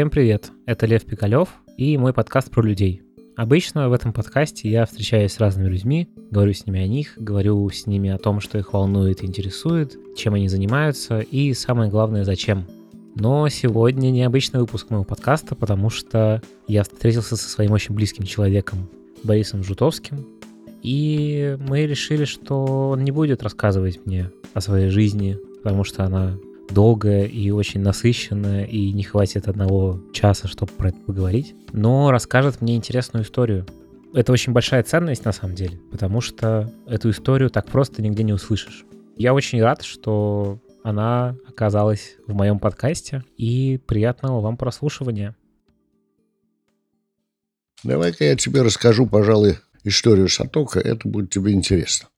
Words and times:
Всем 0.00 0.08
привет, 0.08 0.50
это 0.64 0.86
Лев 0.86 1.04
Пикалев 1.04 1.50
и 1.76 1.98
мой 1.98 2.14
подкаст 2.14 2.50
про 2.50 2.62
людей. 2.62 3.02
Обычно 3.36 3.90
в 3.90 3.92
этом 3.92 4.14
подкасте 4.14 4.70
я 4.70 4.86
встречаюсь 4.86 5.34
с 5.34 5.38
разными 5.38 5.68
людьми, 5.68 6.08
говорю 6.30 6.54
с 6.54 6.64
ними 6.64 6.80
о 6.80 6.86
них, 6.86 7.12
говорю 7.18 7.68
с 7.68 7.86
ними 7.86 8.08
о 8.08 8.16
том, 8.16 8.40
что 8.40 8.56
их 8.56 8.72
волнует 8.72 9.22
и 9.22 9.26
интересует, 9.26 9.98
чем 10.16 10.32
они 10.32 10.48
занимаются 10.48 11.20
и, 11.20 11.52
самое 11.52 11.90
главное, 11.90 12.24
зачем. 12.24 12.64
Но 13.14 13.46
сегодня 13.50 14.08
необычный 14.08 14.60
выпуск 14.60 14.88
моего 14.88 15.04
подкаста, 15.04 15.54
потому 15.54 15.90
что 15.90 16.40
я 16.66 16.82
встретился 16.82 17.36
со 17.36 17.50
своим 17.50 17.72
очень 17.72 17.94
близким 17.94 18.24
человеком, 18.24 18.88
Борисом 19.22 19.62
Жутовским, 19.62 20.26
и 20.82 21.58
мы 21.60 21.84
решили, 21.84 22.24
что 22.24 22.88
он 22.88 23.04
не 23.04 23.10
будет 23.10 23.42
рассказывать 23.42 24.00
мне 24.06 24.30
о 24.54 24.62
своей 24.62 24.88
жизни, 24.88 25.36
потому 25.62 25.84
что 25.84 26.04
она 26.04 26.38
долгая 26.70 27.26
и 27.26 27.50
очень 27.50 27.80
насыщенная, 27.80 28.64
и 28.64 28.92
не 28.92 29.02
хватит 29.02 29.48
одного 29.48 30.00
часа, 30.12 30.48
чтобы 30.48 30.72
про 30.72 30.88
это 30.88 30.98
поговорить, 30.98 31.54
но 31.72 32.10
расскажет 32.10 32.60
мне 32.60 32.76
интересную 32.76 33.24
историю. 33.24 33.66
Это 34.12 34.32
очень 34.32 34.52
большая 34.52 34.82
ценность 34.82 35.24
на 35.24 35.32
самом 35.32 35.54
деле, 35.54 35.78
потому 35.90 36.20
что 36.20 36.72
эту 36.86 37.10
историю 37.10 37.50
так 37.50 37.66
просто 37.66 38.02
нигде 38.02 38.22
не 38.22 38.32
услышишь. 38.32 38.84
Я 39.16 39.34
очень 39.34 39.62
рад, 39.62 39.82
что 39.82 40.58
она 40.82 41.36
оказалась 41.46 42.16
в 42.26 42.34
моем 42.34 42.58
подкасте, 42.58 43.24
и 43.36 43.78
приятного 43.86 44.40
вам 44.40 44.56
прослушивания. 44.56 45.36
Давай-ка 47.84 48.24
я 48.24 48.36
тебе 48.36 48.62
расскажу, 48.62 49.06
пожалуй, 49.06 49.58
историю 49.84 50.28
Сатока, 50.28 50.80
это 50.80 51.08
будет 51.08 51.30
тебе 51.30 51.52
интересно. 51.52 52.08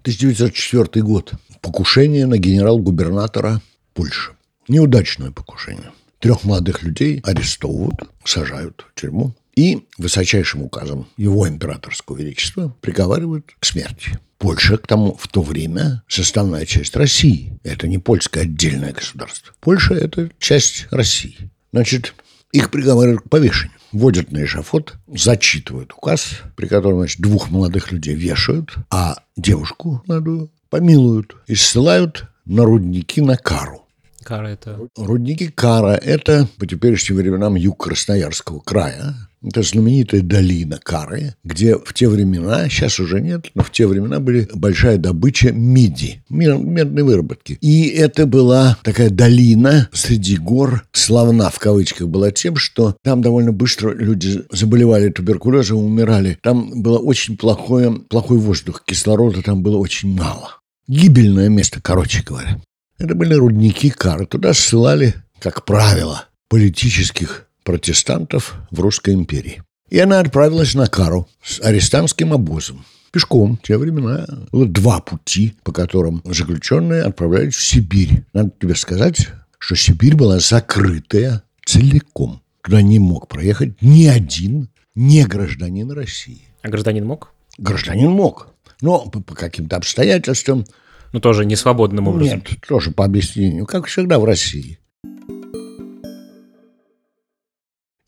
1904 0.00 1.04
год. 1.04 1.32
Покушение 1.60 2.26
на 2.26 2.38
генерал-губернатора 2.38 3.60
Польши. 3.98 4.30
Неудачное 4.68 5.32
покушение. 5.32 5.90
Трех 6.20 6.44
молодых 6.44 6.84
людей 6.84 7.20
арестовывают, 7.24 8.08
сажают 8.24 8.86
в 8.88 9.00
тюрьму 9.00 9.34
и 9.56 9.88
высочайшим 9.98 10.62
указом 10.62 11.08
его 11.16 11.48
императорского 11.48 12.16
величества 12.16 12.72
приговаривают 12.80 13.56
к 13.58 13.64
смерти. 13.64 14.20
Польша 14.38 14.78
к 14.78 14.86
тому 14.86 15.16
в 15.16 15.26
то 15.26 15.42
время 15.42 16.04
составная 16.06 16.64
часть 16.64 16.94
России. 16.94 17.58
Это 17.64 17.88
не 17.88 17.98
польское 17.98 18.44
отдельное 18.44 18.92
государство. 18.92 19.52
Польша– 19.58 19.94
это 19.96 20.30
часть 20.38 20.86
России. 20.92 21.50
Значит, 21.72 22.14
их 22.52 22.70
приговаривают 22.70 23.22
к 23.22 23.28
повешению. 23.28 23.74
Вводят 23.90 24.30
на 24.30 24.44
эшафот, 24.44 24.94
зачитывают 25.08 25.92
указ, 25.92 26.42
при 26.54 26.66
котором 26.68 26.98
значит, 26.98 27.20
двух 27.20 27.50
молодых 27.50 27.90
людей 27.90 28.14
вешают, 28.14 28.76
а 28.90 29.16
девушку 29.36 30.04
молодую 30.06 30.52
помилуют 30.70 31.34
и 31.48 31.56
ссылают 31.56 32.28
на 32.48 32.64
рудники 32.64 33.20
на 33.20 33.36
кару. 33.36 33.87
Кара 34.28 34.48
это... 34.48 34.78
Рудники 34.94 35.48
Кара– 35.48 35.94
это 36.04 36.46
по 36.58 36.66
теперешним 36.66 37.16
временам 37.16 37.54
юг 37.54 37.84
Красноярского 37.84 38.60
края. 38.60 39.14
Это 39.42 39.62
знаменитая 39.62 40.20
долина 40.20 40.78
Кары, 40.82 41.34
где 41.44 41.78
в 41.78 41.94
те 41.94 42.10
времена, 42.10 42.68
сейчас 42.68 43.00
уже 43.00 43.22
нет, 43.22 43.46
но 43.54 43.62
в 43.62 43.72
те 43.72 43.86
времена 43.86 44.20
были 44.20 44.46
большая 44.52 44.98
добыча 44.98 45.52
меди, 45.52 46.22
медной 46.28 47.04
выработки. 47.04 47.56
И 47.62 47.88
это 47.88 48.26
была 48.26 48.76
такая 48.82 49.08
долина 49.08 49.88
среди 49.94 50.36
гор, 50.36 50.84
славна 50.92 51.48
в 51.48 51.58
кавычках 51.58 52.08
была 52.08 52.30
тем, 52.30 52.56
что 52.56 52.98
там 53.02 53.22
довольно 53.22 53.52
быстро 53.52 53.94
люди 53.94 54.42
заболевали 54.52 55.08
туберкулезом, 55.08 55.78
умирали. 55.78 56.36
Там 56.42 56.82
было 56.82 56.98
очень 56.98 57.38
плохое, 57.38 57.92
плохой 58.10 58.36
воздух, 58.36 58.84
кислорода 58.84 59.40
там 59.40 59.62
было 59.62 59.78
очень 59.78 60.14
мало. 60.14 60.56
Гибельное 60.86 61.48
место, 61.48 61.80
короче 61.82 62.22
говоря. 62.22 62.60
Это 62.98 63.14
были 63.14 63.34
рудники 63.34 63.90
Кары. 63.90 64.26
Туда 64.26 64.52
ссылали, 64.52 65.14
как 65.38 65.64
правило, 65.64 66.24
политических 66.48 67.46
протестантов 67.62 68.56
в 68.70 68.80
Русской 68.80 69.14
империи. 69.14 69.62
И 69.88 69.98
она 69.98 70.20
отправилась 70.20 70.74
на 70.74 70.86
Кару 70.88 71.28
с 71.42 71.60
арестантским 71.60 72.32
обозом. 72.32 72.84
Пешком 73.12 73.56
в 73.56 73.66
те 73.66 73.78
времена 73.78 74.26
было 74.52 74.66
два 74.66 75.00
пути, 75.00 75.54
по 75.62 75.72
которым 75.72 76.22
заключенные 76.24 77.02
отправлялись 77.02 77.54
в 77.54 77.64
Сибирь. 77.64 78.24
Надо 78.34 78.50
тебе 78.60 78.74
сказать, 78.74 79.28
что 79.58 79.76
Сибирь 79.76 80.16
была 80.16 80.40
закрытая 80.40 81.42
целиком. 81.64 82.42
Туда 82.62 82.82
не 82.82 82.98
мог 82.98 83.28
проехать 83.28 83.80
ни 83.80 84.06
один 84.06 84.68
не 84.94 85.24
гражданин 85.24 85.90
России. 85.92 86.42
А 86.62 86.68
гражданин 86.68 87.06
мог? 87.06 87.32
Гражданин 87.56 88.10
мог. 88.10 88.48
Но 88.80 89.06
по, 89.06 89.20
по 89.20 89.34
каким-то 89.34 89.76
обстоятельствам 89.76 90.66
ну, 91.12 91.20
тоже 91.20 91.44
не 91.44 91.56
свободным 91.56 92.08
образом. 92.08 92.38
Нет, 92.38 92.60
тоже 92.66 92.90
по 92.90 93.04
объяснению, 93.04 93.66
как 93.66 93.86
всегда 93.86 94.18
в 94.18 94.24
России. 94.24 94.78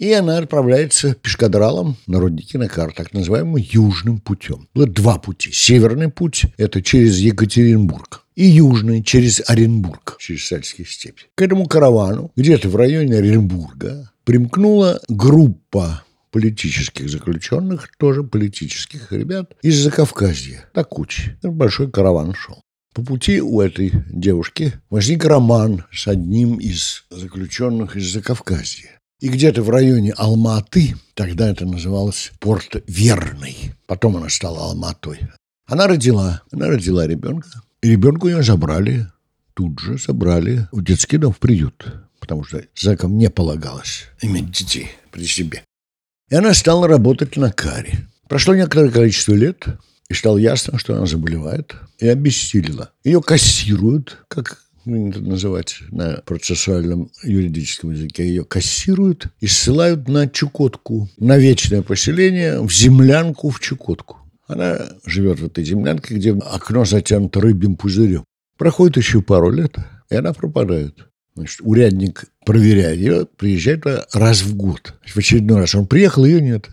И 0.00 0.10
она 0.14 0.38
отправляется 0.38 1.14
пешкадралом 1.14 1.96
на 2.06 2.20
рудники 2.20 2.56
на 2.56 2.68
кар, 2.68 2.90
так 2.90 3.12
называемым 3.12 3.56
южным 3.56 4.18
путем. 4.18 4.66
Было 4.74 4.86
два 4.86 5.18
пути. 5.18 5.50
Северный 5.52 6.08
путь– 6.08 6.46
это 6.56 6.80
через 6.80 7.18
Екатеринбург. 7.18 8.24
И 8.34 8.46
южный– 8.46 9.02
через 9.04 9.42
Оренбург, 9.46 10.16
через 10.18 10.46
Сальские 10.46 10.86
степи. 10.86 11.24
К 11.34 11.42
этому 11.42 11.66
каравану, 11.66 12.32
где-то 12.34 12.70
в 12.70 12.76
районе 12.76 13.16
Оренбурга, 13.16 14.10
примкнула 14.24 15.02
группа 15.08 16.02
политических 16.30 17.10
заключенных, 17.10 17.90
тоже 17.98 18.22
политических 18.22 19.12
ребят 19.12 19.52
из 19.60 19.76
Закавказья, 19.76 20.64
Такучи. 20.72 21.36
Большой 21.42 21.90
караван 21.90 22.32
шел. 22.32 22.62
По 22.92 23.02
пути 23.02 23.40
у 23.40 23.60
этой 23.60 23.92
девушки 24.10 24.72
возник 24.90 25.24
роман 25.24 25.84
с 25.92 26.08
одним 26.08 26.56
из 26.56 27.04
заключенных 27.10 27.96
из 27.96 28.12
Закавказья. 28.12 28.98
И 29.20 29.28
где-то 29.28 29.62
в 29.62 29.70
районе 29.70 30.12
Алматы, 30.12 30.96
тогда 31.14 31.48
это 31.50 31.66
называлось 31.66 32.32
порт 32.40 32.82
Верный, 32.88 33.74
потом 33.86 34.16
она 34.16 34.28
стала 34.28 34.64
Алматой, 34.64 35.20
она 35.66 35.86
родила, 35.86 36.42
она 36.50 36.66
родила 36.66 37.06
ребенка. 37.06 37.62
И 37.80 37.90
ребенку 37.90 38.26
ее 38.26 38.42
забрали, 38.42 39.06
тут 39.54 39.78
же 39.78 39.96
забрали 39.96 40.66
в 40.72 40.82
детский 40.82 41.16
дом, 41.16 41.32
в 41.32 41.38
приют, 41.38 41.86
потому 42.18 42.42
что 42.44 42.64
зэкам 42.74 43.16
не 43.16 43.30
полагалось 43.30 44.06
иметь 44.20 44.50
детей 44.50 44.90
при 45.12 45.26
себе. 45.26 45.62
И 46.28 46.34
она 46.34 46.54
стала 46.54 46.88
работать 46.88 47.36
на 47.36 47.52
каре. 47.52 48.08
Прошло 48.28 48.54
некоторое 48.54 48.90
количество 48.90 49.34
лет, 49.34 49.66
и 50.10 50.14
стало 50.14 50.38
ясно, 50.38 50.76
что 50.76 50.96
она 50.96 51.06
заболевает, 51.06 51.76
и 51.98 52.08
обессилила. 52.08 52.90
Ее 53.04 53.22
кассируют, 53.22 54.18
как 54.28 54.58
принято 54.84 55.20
называть 55.20 55.76
на 55.92 56.20
процессуальном 56.26 57.10
юридическом 57.22 57.92
языке, 57.92 58.26
ее 58.26 58.44
кассируют 58.44 59.28
и 59.40 59.46
ссылают 59.46 60.08
на 60.08 60.28
Чукотку, 60.28 61.08
на 61.16 61.38
вечное 61.38 61.82
поселение, 61.82 62.60
в 62.60 62.72
землянку 62.72 63.50
в 63.50 63.60
Чукотку. 63.60 64.18
Она 64.48 64.80
живет 65.06 65.38
в 65.38 65.46
этой 65.46 65.64
землянке, 65.64 66.16
где 66.16 66.32
окно 66.32 66.84
затянуто 66.84 67.40
рыбьим 67.40 67.76
пузырем. 67.76 68.24
Проходит 68.58 68.96
еще 68.96 69.22
пару 69.22 69.50
лет, 69.50 69.76
и 70.10 70.16
она 70.16 70.32
пропадает. 70.32 71.06
Значит, 71.36 71.60
урядник 71.62 72.24
проверяет 72.44 72.98
ее, 72.98 73.26
приезжает 73.36 73.84
раз 74.12 74.42
в 74.42 74.56
год. 74.56 74.94
В 75.06 75.16
очередной 75.16 75.60
раз 75.60 75.76
он 75.76 75.86
приехал, 75.86 76.24
ее 76.24 76.40
нет. 76.40 76.68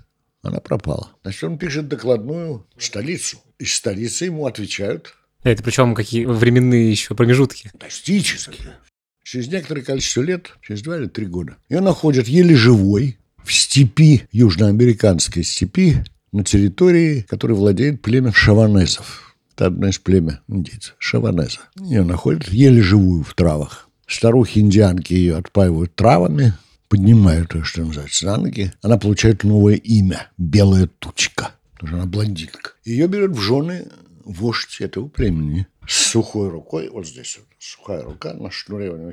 Она 0.48 0.62
пропала. 0.62 1.12
Значит, 1.24 1.44
он 1.44 1.58
пишет 1.58 1.90
докладную 1.90 2.66
в 2.78 2.84
столицу. 2.84 3.40
Из 3.60 3.74
столицы 3.74 4.26
ему 4.26 4.46
отвечают. 4.46 5.14
Это 5.44 5.62
причем 5.62 5.94
какие 5.94 6.24
временные 6.24 6.90
еще 6.90 7.16
промежутки? 7.16 7.68
Фантастические. 7.70 8.78
Через 9.24 9.50
некоторое 9.50 9.82
количество 9.82 10.22
лет, 10.22 10.54
через 10.66 10.82
два 10.84 10.98
или 10.98 11.08
три 11.08 11.26
года, 11.26 11.58
ее 11.68 11.82
находят 11.82 12.30
еле 12.30 12.56
живой 12.56 13.18
в 13.44 13.54
степи, 13.54 14.24
южноамериканской 14.32 15.44
степи, 15.44 15.98
на 16.32 16.46
территории, 16.46 17.26
которой 17.28 17.54
владеет 17.54 18.02
племя 18.02 18.32
шаванезов. 18.32 19.36
Это 19.54 19.66
одно 19.66 19.90
из 19.90 20.00
племя 20.00 20.40
индейцев. 20.48 20.96
Шаванеза. 20.98 21.60
Ее 21.78 22.04
находят 22.04 22.48
еле 22.48 22.82
живую 22.82 23.24
в 23.24 23.34
травах. 23.34 23.90
Старухи-индианки 24.08 25.12
ее 25.12 25.36
отпаивают 25.36 25.94
травами, 25.94 26.54
поднимают 26.88 27.54
ее, 27.56 27.64
что 27.64 27.84
называется, 27.84 28.26
на 28.26 28.38
ноги, 28.38 28.74
она 28.82 28.98
получает 28.98 29.44
новое 29.44 29.76
имя– 29.76 30.32
Белая 30.38 30.88
Тучка. 30.88 31.52
Потому 31.74 31.88
что 31.88 31.98
она 31.98 32.06
блондинка. 32.06 32.72
Ее 32.84 33.08
берет 33.08 33.32
в 33.32 33.40
жены 33.40 33.88
вождь 34.24 34.82
этого 34.82 35.08
племени 35.08 35.68
с 35.88 36.08
сухой 36.08 36.50
рукой, 36.50 36.90
вот 36.90 37.08
здесь 37.08 37.38
вот, 37.38 37.48
сухая 37.60 38.04
рука, 38.04 38.34
на 38.34 38.52
шнуре 38.52 38.92
у 38.92 38.98
него 38.98 39.12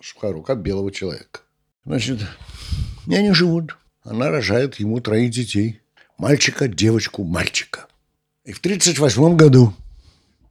сухая 0.00 0.32
рука 0.32 0.54
белого 0.54 0.90
человека. 0.90 1.40
Значит, 1.84 2.20
и 3.06 3.14
они 3.14 3.32
живут. 3.32 3.76
Она 4.02 4.30
рожает 4.30 4.76
ему 4.76 5.00
троих 5.00 5.30
детей. 5.30 5.80
Мальчика, 6.16 6.66
девочку, 6.66 7.24
мальчика. 7.24 7.86
И 8.44 8.52
в 8.52 8.58
1938 8.58 9.36
году, 9.36 9.74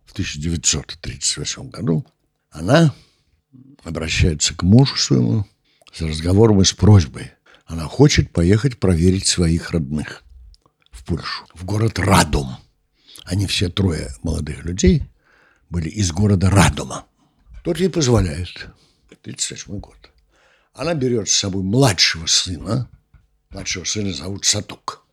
в 0.05 0.11
1938 0.13 1.69
году, 1.69 2.05
она 2.51 2.93
обращается 3.83 4.55
к 4.55 4.63
мужу 4.63 4.95
своему, 4.95 5.45
с 5.97 6.01
разговором 6.01 6.61
и 6.61 6.63
с 6.63 6.73
просьбой. 6.73 7.31
Она 7.65 7.85
хочет 7.85 8.31
поехать 8.31 8.79
проверить 8.79 9.25
своих 9.25 9.71
родных 9.71 10.23
в 10.91 11.03
Польшу, 11.03 11.45
в 11.55 11.65
город 11.65 11.97
Радом. 11.97 12.57
Они 13.23 13.47
все 13.47 13.69
трое 13.69 14.13
молодых 14.21 14.63
людей 14.63 15.03
были 15.69 15.89
из 15.89 16.11
города 16.11 16.49
Радома. 16.49 17.07
Тот 17.63 17.79
ей 17.79 17.89
позволяет. 17.89 18.67
38 19.23 19.79
год. 19.79 19.97
Она 20.73 20.93
берет 20.93 21.27
с 21.27 21.33
собой 21.33 21.63
младшего 21.63 22.27
сына. 22.27 22.89
Младшего 23.49 23.83
сына 23.83 24.13
зовут 24.13 24.45
Сатук. 24.45 25.03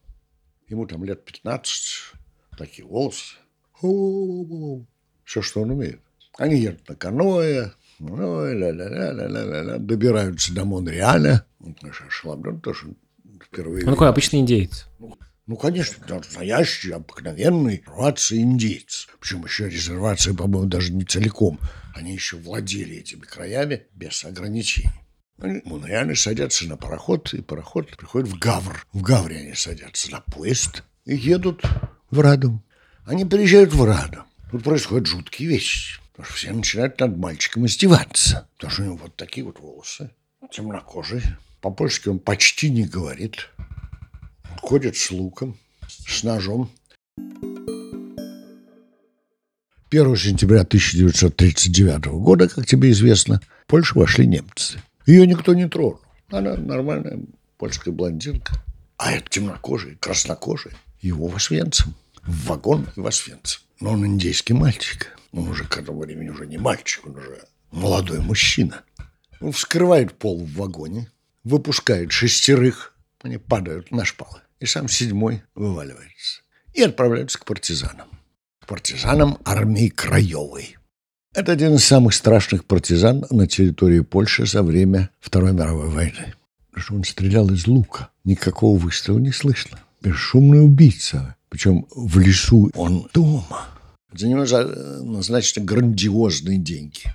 Ему 0.69 0.87
там 0.87 1.03
лет 1.05 1.25
15, 1.25 2.13
такие 2.59 2.87
волосы. 2.87 3.37
Все, 5.25 5.41
что 5.41 5.63
он 5.63 5.71
умеет. 5.71 6.01
Они 6.37 6.61
едут 6.61 6.89
на 6.89 6.95
каноэ, 6.95 7.73
ой, 8.01 8.55
ля 8.55 8.71
ля 8.71 8.89
ля 8.89 9.13
ля 9.13 9.29
ля 9.29 9.63
ля 9.63 9.79
добираются 9.79 10.53
до 10.53 10.65
Монреаля. 10.65 11.47
Вот 11.59 11.83
наш 11.83 12.03
Шламброн 12.09 12.61
тоже 12.61 12.95
впервые. 13.43 13.87
Он 13.87 13.93
такой 13.93 14.09
обычный 14.09 14.41
индейец. 14.41 14.87
Ну, 15.47 15.57
конечно, 15.57 16.03
настоящий, 16.09 16.93
обыкновенный 16.93 17.77
резервация 17.77 18.39
индейец. 18.39 19.09
Причем 19.21 19.45
еще 19.45 19.69
резервация, 19.69 20.33
по-моему, 20.33 20.69
даже 20.69 20.93
не 20.93 21.05
целиком. 21.05 21.59
Они 21.95 22.15
еще 22.15 22.39
владели 22.39 22.97
этими 22.97 23.21
краями 23.21 23.83
без 23.93 24.25
ограничений. 24.25 24.89
Они, 25.39 25.61
Монреале 25.65 26.17
садятся 26.17 26.67
на 26.67 26.77
пароход, 26.77 27.35
и 27.35 27.43
пароход 27.43 27.95
приходит 27.97 28.29
в 28.29 28.39
Гавр. 28.39 28.87
В 28.93 29.03
Гавре 29.03 29.39
они 29.39 29.55
садятся 29.55 30.11
на 30.13 30.21
поезд 30.21 30.83
и 31.05 31.15
едут 31.15 31.63
в 32.11 32.21
Радом. 32.21 32.65
Они 33.05 33.25
приезжают 33.25 33.75
в 33.75 33.85
Радом. 33.85 34.25
Тут 34.51 34.65
происходят 34.65 35.07
жуткие 35.07 35.51
вещи. 35.51 36.01
Потому 36.15 36.27
что 36.27 36.37
все 36.37 36.53
начинают 36.53 37.01
над 37.01 37.17
мальчиком 37.17 37.67
издеваться. 37.67 38.47
Потому 38.55 38.73
что 38.73 38.83
у 38.83 38.85
него 38.85 38.97
вот 38.97 39.17
такие 39.17 39.45
вот 39.45 39.59
волосы, 39.59 40.11
темнокожий. 40.53 41.23
По-польски 41.61 42.09
он 42.09 42.21
почти 42.21 42.71
не 42.71 42.85
говорит. 42.85 43.51
Ходит 44.61 44.97
с 44.97 45.11
луком, 45.11 45.59
с 45.89 46.23
ножом. 46.23 46.71
1 49.91 50.17
сентября 50.17 50.61
1939 50.61 52.07
года, 52.07 52.49
как 52.49 52.65
тебе 52.65 52.93
известно, 52.93 53.41
в 53.65 53.67
Польшу 53.67 53.99
вошли 53.99 54.27
немцы. 54.27 54.81
Ее 55.07 55.27
никто 55.27 55.53
не 55.53 55.69
тронул. 55.69 56.01
Она 56.31 56.57
нормальная 56.57 57.19
польская 57.59 57.91
блондинка. 57.91 58.55
А 58.99 59.11
это 59.11 59.29
темнокожий, 59.29 59.97
краснокожий. 59.97 60.73
Его 61.01 61.27
в 61.27 61.35
Освенцим. 61.35 61.95
В 62.27 62.47
вагон 62.47 62.89
в 62.97 63.07
Освенцим. 63.07 63.61
Но 63.81 63.93
он 63.93 64.07
индейский 64.07 64.55
мальчик. 64.55 65.19
Он 65.33 65.49
уже 65.49 65.65
к 65.65 65.77
этому 65.77 66.01
времени 66.01 66.29
уже 66.29 66.47
не 66.47 66.59
мальчик, 66.59 67.07
он 67.07 67.17
уже 67.17 67.45
молодой 67.71 68.21
мужчина. 68.21 68.83
Он 69.41 69.53
вскрывает 69.53 70.15
пол 70.15 70.45
в 70.45 70.55
вагоне, 70.55 71.11
выпускает 71.43 72.13
шестерых, 72.13 72.95
они 73.23 73.39
падают 73.39 73.91
на 73.91 74.05
шпалы. 74.05 74.41
И 74.61 74.67
сам 74.67 74.89
седьмой 74.89 75.43
вываливается. 75.55 76.43
И 76.73 76.83
отправляются 76.83 77.39
к 77.39 77.45
партизанам. 77.45 78.09
К 78.61 78.67
партизанам 78.67 79.39
армии 79.45 79.89
Краевой. 79.89 80.77
Это 81.35 81.53
один 81.53 81.75
из 81.75 81.85
самых 81.85 82.15
страшных 82.15 82.65
партизан 82.65 83.27
на 83.31 83.47
территории 83.47 84.01
Польши 84.01 84.47
за 84.47 84.63
время 84.63 85.11
Второй 85.21 85.53
мировой 85.53 85.89
войны. 85.89 86.35
Потому 86.71 86.85
что 86.85 86.95
он 86.95 87.05
стрелял 87.05 87.51
из 87.51 87.67
лука. 87.67 88.11
Никакого 88.25 88.79
выстрела 88.79 89.19
не 89.19 89.33
слышно. 89.33 89.81
Бесшумный 90.05 90.63
убийца. 90.63 91.35
Причем 91.49 91.87
в 91.91 92.19
лесу 92.19 92.71
он 92.75 93.09
дома. 93.15 93.67
За 94.13 94.29
него 94.29 94.45
назначены 95.03 95.65
грандиозные 95.65 96.59
деньги 96.59 97.13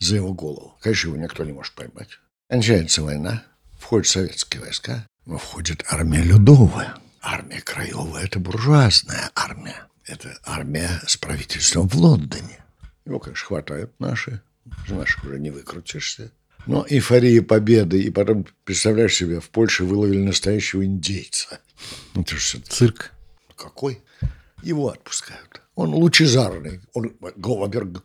за 0.00 0.16
его 0.16 0.34
голову. 0.34 0.76
Конечно, 0.80 1.08
его 1.08 1.16
никто 1.16 1.44
не 1.44 1.52
может 1.52 1.74
поймать. 1.74 2.08
Кончается 2.50 3.02
война, 3.02 3.44
входят 3.78 4.08
советские 4.08 4.62
войска, 4.62 5.06
но 5.26 5.38
входит 5.38 5.84
армия 5.88 6.22
Людовая. 6.22 6.96
Армия 7.22 7.60
Краевая– 7.60 8.24
это 8.26 8.40
буржуазная 8.40 9.30
армия. 9.34 9.86
Это 10.04 10.36
армия 10.44 11.00
с 11.06 11.16
правительством 11.16 11.88
в 11.88 11.94
Лондоне. 11.94 12.62
Его, 13.06 13.18
конечно, 13.18 13.46
хватают 13.46 13.92
наши. 13.98 14.42
Наших 14.88 15.24
уже 15.24 15.38
не 15.38 15.50
выкрутишься. 15.50 16.32
Но 16.66 16.84
эйфория 16.88 17.42
победы. 17.42 18.02
И 18.02 18.10
потом, 18.10 18.46
представляешь 18.64 19.14
себе, 19.14 19.40
в 19.40 19.48
Польше 19.50 19.84
выловили 19.84 20.18
настоящего 20.18 20.84
индейца. 20.84 21.60
Это 22.14 22.36
же 22.36 22.58
цирк. 22.60 23.12
Какой? 23.56 24.02
Его 24.62 24.88
отпускают. 24.88 25.62
Он 25.74 25.92
лучезарный. 25.94 26.80
Он, 26.92 27.16
во-первых, 27.20 28.04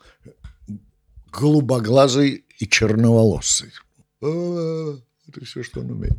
голубоглазый 1.32 2.46
и 2.58 2.68
черноволосый. 2.68 3.72
А, 4.22 4.98
это 5.28 5.46
все, 5.46 5.64
что 5.64 5.82
он 5.82 5.92
умеет. 5.92 6.18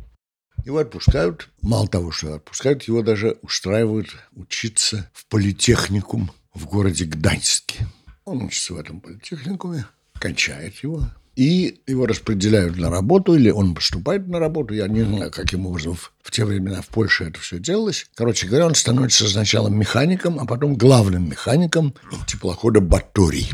Его 0.65 0.77
отпускают. 0.77 1.49
Мало 1.61 1.87
того, 1.87 2.11
что 2.11 2.35
отпускают, 2.35 2.83
его 2.83 3.01
даже 3.01 3.37
устраивают 3.41 4.09
учиться 4.33 5.09
в 5.13 5.25
политехникум 5.25 6.31
в 6.53 6.65
городе 6.65 7.05
Гданьске. 7.05 7.87
Он 8.25 8.43
учится 8.43 8.73
в 8.73 8.77
этом 8.77 9.01
политехникуме, 9.01 9.85
кончает 10.19 10.75
его. 10.83 11.07
И 11.41 11.81
его 11.87 12.05
распределяют 12.05 12.77
на 12.77 12.91
работу, 12.91 13.33
или 13.33 13.49
он 13.49 13.73
поступает 13.73 14.27
на 14.27 14.37
работу. 14.37 14.75
Я 14.75 14.87
не 14.87 15.01
знаю, 15.01 15.31
каким 15.31 15.65
образом 15.65 15.95
в, 15.95 16.29
те 16.29 16.45
времена 16.45 16.83
в 16.83 16.87
Польше 16.89 17.23
это 17.23 17.39
все 17.39 17.57
делалось. 17.57 18.05
Короче 18.13 18.45
говоря, 18.45 18.67
он 18.67 18.75
становится 18.75 19.27
сначала 19.27 19.67
механиком, 19.67 20.39
а 20.39 20.45
потом 20.45 20.75
главным 20.75 21.27
механиком 21.27 21.95
теплохода 22.27 22.79
«Баторий». 22.79 23.49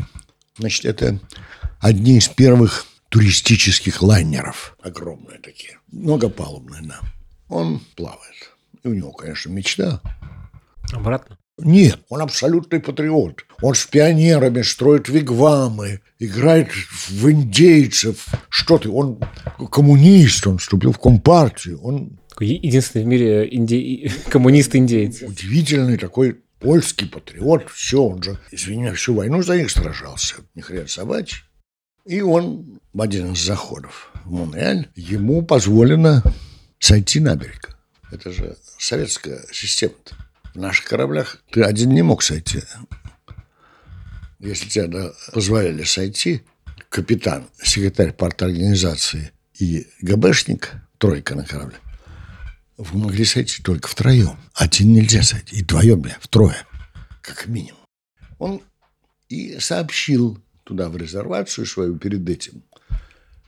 Значит, 0.58 0.84
это 0.84 1.18
одни 1.80 2.18
из 2.18 2.28
первых 2.28 2.84
туристических 3.08 4.02
лайнеров. 4.02 4.76
Огромные 4.82 5.38
такие, 5.38 5.78
многопалубные, 5.90 6.82
да. 6.82 7.00
Он 7.48 7.80
плавает. 7.96 8.52
И 8.82 8.88
у 8.88 8.92
него, 8.92 9.12
конечно, 9.12 9.48
мечта. 9.48 10.02
Обратно? 10.92 11.38
Нет, 11.56 12.00
он 12.10 12.20
абсолютный 12.20 12.80
патриот. 12.80 13.46
Он 13.60 13.74
с 13.74 13.86
пионерами 13.86 14.62
строит 14.62 15.08
вигвамы, 15.08 16.00
играет 16.18 16.68
в 17.08 17.28
индейцев. 17.28 18.26
Что 18.48 18.78
ты, 18.78 18.88
он 18.88 19.20
коммунист, 19.70 20.46
он 20.46 20.58
вступил 20.58 20.92
в 20.92 20.98
Компартию. 20.98 21.80
Он... 21.82 22.18
Единственный 22.40 23.02
в 23.04 23.06
мире 23.08 23.48
инди... 23.50 24.12
коммунист-индейец. 24.28 25.22
Удивительный 25.22 25.98
такой 25.98 26.38
польский 26.60 27.08
патриот. 27.08 27.68
Все, 27.70 28.00
он 28.00 28.22
же, 28.22 28.38
извини, 28.52 28.92
всю 28.92 29.14
войну 29.14 29.42
за 29.42 29.56
них 29.56 29.70
сражался. 29.70 30.36
Ни 30.54 30.60
хрен 30.60 30.86
собачий. 30.86 31.42
И 32.04 32.20
он 32.20 32.78
в 32.92 33.02
один 33.02 33.32
из 33.32 33.44
заходов 33.44 34.12
в 34.24 34.30
Монреаль, 34.30 34.88
ему 34.94 35.42
позволено 35.42 36.22
сойти 36.78 37.18
на 37.18 37.34
берег. 37.34 37.76
Это 38.12 38.30
же 38.30 38.56
советская 38.78 39.40
система 39.52 39.94
-то. 40.04 40.14
В 40.54 40.58
наших 40.58 40.86
кораблях 40.86 41.42
ты 41.50 41.62
один 41.62 41.90
не 41.90 42.02
мог 42.02 42.22
сойти. 42.22 42.62
Если 44.38 44.68
тебя 44.68 45.10
позволяли 45.32 45.82
сойти, 45.82 46.42
капитан, 46.88 47.48
секретарь 47.62 48.12
парторганизации 48.12 49.32
и 49.58 49.86
ГБшник, 50.00 50.74
тройка 50.98 51.34
на 51.34 51.44
корабле, 51.44 51.76
вы 52.76 52.98
могли 52.98 53.24
сойти 53.24 53.62
только 53.62 53.88
втроем. 53.88 54.38
Один 54.54 54.92
нельзя 54.92 55.22
сойти. 55.22 55.56
И 55.56 55.62
вдвоем, 55.62 56.00
бля, 56.00 56.16
втрое, 56.20 56.56
как 57.20 57.48
минимум. 57.48 57.80
Он 58.38 58.62
и 59.28 59.58
сообщил 59.58 60.40
туда, 60.62 60.88
в 60.88 60.96
резервацию 60.96 61.66
свою 61.66 61.98
перед 61.98 62.28
этим, 62.28 62.62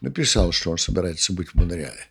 написал, 0.01 0.53
что 0.53 0.73
он 0.73 0.79
собирается 0.79 1.33
быть 1.33 1.51
в 1.51 1.55
Монреале. 1.55 2.09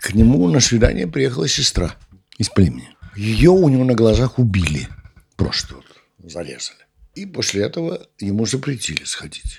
К 0.00 0.12
нему 0.14 0.48
на 0.48 0.60
свидание 0.60 1.06
приехала 1.06 1.48
сестра 1.48 1.94
из 2.36 2.48
племени. 2.48 2.90
Ее 3.16 3.50
у 3.50 3.68
него 3.68 3.84
на 3.84 3.94
глазах 3.94 4.38
убили. 4.38 4.88
Просто 5.36 5.76
вот 5.76 5.86
зарезали. 6.18 6.87
И 7.18 7.26
после 7.26 7.64
этого 7.64 8.06
ему 8.20 8.46
запретили 8.46 9.02
сходить. 9.02 9.58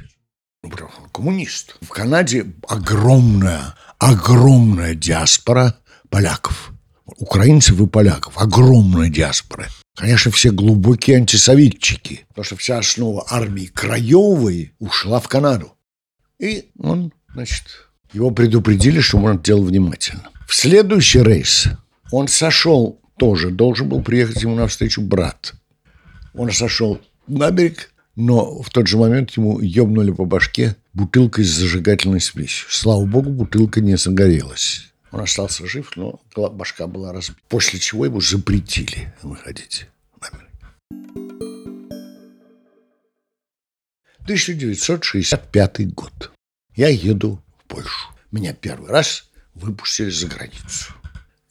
Ну, 0.64 0.70
потому 0.70 0.92
коммунист. 1.12 1.76
В 1.82 1.90
Канаде 1.90 2.46
огромная, 2.70 3.76
огромная 3.98 4.96
диаспора 4.96 5.76
поляков. 6.10 6.72
Украинцев 7.18 7.82
и 7.82 7.86
поляков. 7.86 8.38
Огромная 8.38 9.10
диаспора. 9.10 9.68
Конечно, 9.98 10.32
все 10.32 10.52
глубокие 10.52 11.18
антисоветчики, 11.18 12.26
потому 12.30 12.46
что 12.46 12.56
вся 12.56 12.78
основа 12.78 13.26
армии 13.30 13.66
Краевой 13.66 14.72
ушла 14.80 15.20
в 15.20 15.28
Канаду. 15.28 15.74
И 16.40 16.70
он, 16.80 17.12
значит, 17.34 17.66
его 18.14 18.32
предупредили, 18.32 19.02
что 19.02 19.18
он 19.18 19.42
делал 19.42 19.66
внимательно. 19.66 20.30
В 20.48 20.56
следующий 20.56 21.22
рейс 21.22 21.66
он 22.10 22.30
сошел 22.30 23.02
тоже, 23.18 23.50
должен 23.50 23.90
был 23.90 24.02
приехать 24.02 24.42
ему 24.44 24.56
навстречу 24.56 25.02
брат. 25.02 25.56
Он 26.34 26.54
сошел 26.54 27.02
на 27.30 27.52
берег, 27.52 27.92
но 28.16 28.62
в 28.62 28.70
тот 28.70 28.88
же 28.88 28.98
момент 28.98 29.32
ему 29.32 29.60
ёбнули 29.60 30.12
по 30.12 30.26
башке 30.26 30.76
бутылкой 30.94 31.46
с 31.46 31.50
зажигательной 31.50 32.22
смесью. 32.22 32.68
Слава 32.70 33.06
богу, 33.06 33.30
бутылка 33.30 33.82
не 33.82 33.96
загорелась. 33.98 34.92
Он 35.12 35.22
остался 35.22 35.66
жив, 35.66 35.92
но 35.96 36.20
башка 36.36 36.88
была 36.88 37.14
разбита. 37.14 37.42
После 37.48 37.80
чего 37.80 38.06
его 38.06 38.20
запретили 38.20 39.14
выходить 39.24 39.88
на 40.22 40.30
берег. 40.30 40.50
1965 44.24 45.94
год. 45.94 46.32
Я 46.76 46.90
еду 46.90 47.42
в 47.58 47.64
Польшу. 47.66 48.10
Меня 48.32 48.54
первый 48.54 48.92
раз 48.92 49.30
выпустили 49.56 50.10
за 50.10 50.28
границу. 50.28 50.94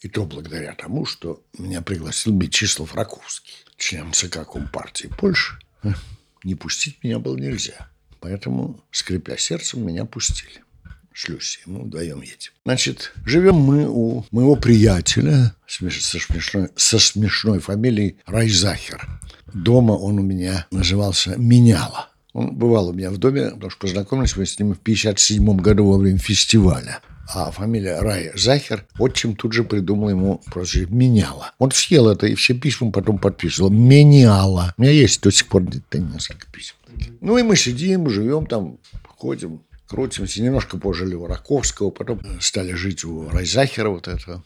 И 0.00 0.08
то 0.08 0.24
благодаря 0.24 0.74
тому, 0.74 1.04
что 1.04 1.42
меня 1.58 1.82
пригласил 1.82 2.32
Мечислав 2.32 2.94
Раковский, 2.94 3.54
член 3.76 4.12
ЦК 4.12 4.48
Компартии 4.48 5.08
Польши. 5.08 5.58
Не 6.44 6.54
пустить 6.54 7.02
меня 7.02 7.18
было 7.18 7.36
нельзя. 7.36 7.88
Поэтому, 8.20 8.80
скрипя 8.90 9.36
сердцем, 9.36 9.86
меня 9.86 10.04
пустили. 10.04 10.62
шлюсь. 11.12 11.60
Мы 11.66 11.80
вдвоем 11.80 12.22
едем. 12.22 12.52
Значит, 12.64 13.12
живем 13.24 13.56
мы 13.56 13.88
у 13.88 14.24
моего 14.30 14.56
приятеля 14.56 15.54
со 15.66 15.90
смешной, 15.90 16.68
со 16.76 16.98
смешной 16.98 17.58
фамилией 17.58 18.18
Райзахер. 18.26 19.08
Дома 19.52 19.92
он 19.92 20.18
у 20.18 20.22
меня 20.22 20.66
назывался 20.70 21.36
Меняла. 21.36 22.08
Он 22.32 22.54
бывал 22.54 22.88
у 22.88 22.92
меня 22.92 23.10
в 23.10 23.18
доме, 23.18 23.50
потому 23.50 23.70
что 23.70 23.80
познакомились 23.80 24.36
мы 24.36 24.46
с 24.46 24.58
ним 24.58 24.74
в 24.74 24.78
57 24.78 25.56
году 25.56 25.86
во 25.86 25.98
время 25.98 26.18
фестиваля. 26.18 27.00
А 27.30 27.50
фамилия 27.50 28.00
Рай 28.00 28.32
Захер 28.34 28.86
отчим 28.98 29.36
тут 29.36 29.52
же 29.52 29.62
придумал 29.62 30.08
ему 30.08 30.40
прозвище 30.46 30.86
Меняла. 30.86 31.52
Он 31.58 31.70
съел 31.70 32.08
это 32.08 32.26
и 32.26 32.34
все 32.34 32.54
письма 32.54 32.90
потом 32.90 33.18
подписывал. 33.18 33.68
Меняла. 33.68 34.74
У 34.78 34.82
меня 34.82 34.92
есть 34.92 35.20
до 35.20 35.30
сих 35.30 35.46
пор 35.46 35.64
несколько 35.92 36.50
писем. 36.50 36.76
Ну 37.20 37.36
и 37.36 37.42
мы 37.42 37.56
сидим, 37.56 38.08
живем 38.08 38.46
там, 38.46 38.78
ходим, 39.04 39.62
крутимся. 39.86 40.40
Немножко 40.42 40.78
пожили 40.78 41.14
у 41.14 41.26
Раковского, 41.26 41.90
потом 41.90 42.20
стали 42.40 42.72
жить 42.72 43.04
у 43.04 43.28
Райзахера 43.28 43.90
вот 43.90 44.08
этого. 44.08 44.42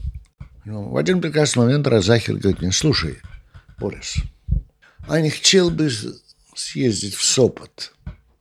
Ну, 0.64 0.88
в 0.90 0.96
один 0.96 1.20
прекрасный 1.20 1.64
момент 1.64 1.86
Райзахер 1.86 2.34
говорит 2.34 2.62
мне, 2.62 2.72
слушай, 2.72 3.18
Борис, 3.78 4.16
а 5.06 5.20
не 5.20 5.30
хотел 5.30 5.70
бы 5.70 5.88
съездить 6.54 7.14
в 7.14 7.22
Сопот? 7.22 7.92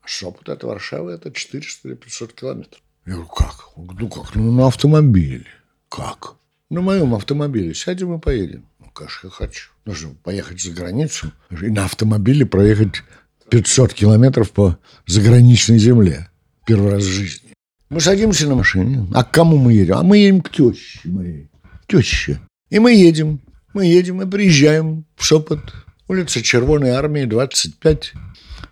Сопот 0.03 0.49
от 0.49 0.63
Варшавы 0.63 1.11
это 1.11 1.31
400 1.31 1.87
или 1.87 1.95
500 1.95 2.33
километров. 2.33 2.81
Я 3.11 3.17
говорю, 3.17 3.29
как? 3.29 3.55
Ну 3.75 4.07
как? 4.07 4.35
Ну 4.35 4.51
на 4.53 4.67
автомобиле. 4.67 5.45
Как? 5.89 6.35
На 6.69 6.79
моем 6.79 7.13
автомобиле. 7.13 7.73
Сядем 7.73 8.13
и 8.13 8.19
поедем. 8.21 8.63
Ну, 8.79 8.85
конечно, 8.93 9.27
я 9.27 9.31
хочу. 9.31 9.69
Нужно 9.83 10.15
поехать 10.23 10.61
за 10.61 10.71
границу 10.71 11.33
и 11.49 11.69
на 11.69 11.83
автомобиле 11.83 12.45
проехать 12.45 13.03
500 13.49 13.93
километров 13.93 14.51
по 14.51 14.77
заграничной 15.07 15.77
земле. 15.77 16.29
Первый 16.65 16.89
раз 16.89 17.03
в 17.03 17.07
жизни. 17.07 17.53
Мы 17.89 17.99
садимся 17.99 18.47
на 18.47 18.55
машине. 18.55 19.05
А 19.13 19.25
к 19.25 19.31
кому 19.31 19.57
мы 19.57 19.73
едем? 19.73 19.97
А 19.97 20.03
мы 20.03 20.19
едем 20.19 20.39
к 20.39 20.49
теще 20.49 21.09
моей. 21.09 21.49
Теще. 21.87 22.39
И 22.69 22.79
мы 22.79 22.93
едем. 22.93 23.41
Мы 23.73 23.87
едем 23.87 24.21
и 24.21 24.25
приезжаем 24.25 25.03
в 25.17 25.25
Сопот. 25.25 25.59
Улица 26.07 26.41
Червоной 26.41 26.91
Армии, 26.91 27.25
25. 27.25 28.13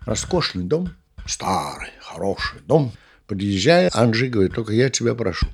Роскошный 0.06 0.64
дом. 0.64 0.88
Старый, 1.26 1.90
хороший 2.00 2.60
дом. 2.66 2.94
Подъезжая, 3.30 3.90
Анжи 3.94 4.26
говорит, 4.26 4.54
только 4.54 4.72
я 4.72 4.90
тебя 4.90 5.14
прошу. 5.14 5.46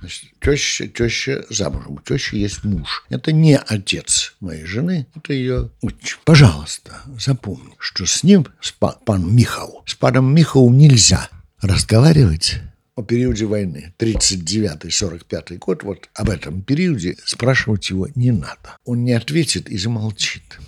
Значит, 0.00 0.24
теща, 0.40 0.88
теща 0.88 1.46
замужем. 1.48 1.92
У 1.92 2.00
тещи 2.00 2.34
есть 2.34 2.64
муж. 2.64 3.04
Это 3.10 3.30
не 3.30 3.56
отец 3.56 4.34
моей 4.40 4.64
жены, 4.64 5.06
это 5.14 5.32
ее 5.32 5.70
отчим. 5.82 6.18
Пожалуйста, 6.24 7.00
запомни, 7.16 7.76
что 7.78 8.06
с 8.06 8.24
ним, 8.24 8.44
с 8.60 8.72
пан, 8.72 8.96
пан 9.06 9.32
Михау, 9.32 9.84
с 9.86 9.94
паном 9.94 10.34
Михау 10.34 10.68
нельзя 10.72 11.28
разговаривать 11.60 12.56
о 12.96 13.04
периоде 13.04 13.44
войны, 13.44 13.94
39-45 14.00 15.58
год, 15.58 15.84
вот 15.84 16.08
об 16.14 16.28
этом 16.28 16.60
периоде 16.60 17.16
спрашивать 17.24 17.88
его 17.90 18.08
не 18.16 18.32
надо. 18.32 18.76
Он 18.84 19.04
не 19.04 19.12
ответит 19.12 19.68
и 19.68 19.78
замолчит. 19.78 20.58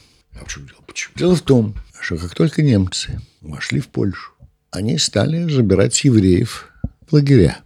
А 0.40 0.44
почему 0.44 0.68
дело? 0.68 0.82
Почему? 0.86 1.14
Дело 1.16 1.34
в 1.34 1.42
том, 1.42 1.74
что 2.00 2.16
как 2.16 2.32
только 2.36 2.62
немцы 2.62 3.20
вошли 3.40 3.80
в 3.80 3.88
Польшу, 3.88 4.31
они 4.72 4.96
стали 4.96 5.48
забирать 5.48 6.02
евреев 6.02 6.72
в 7.06 7.12
лагеря. 7.12 7.58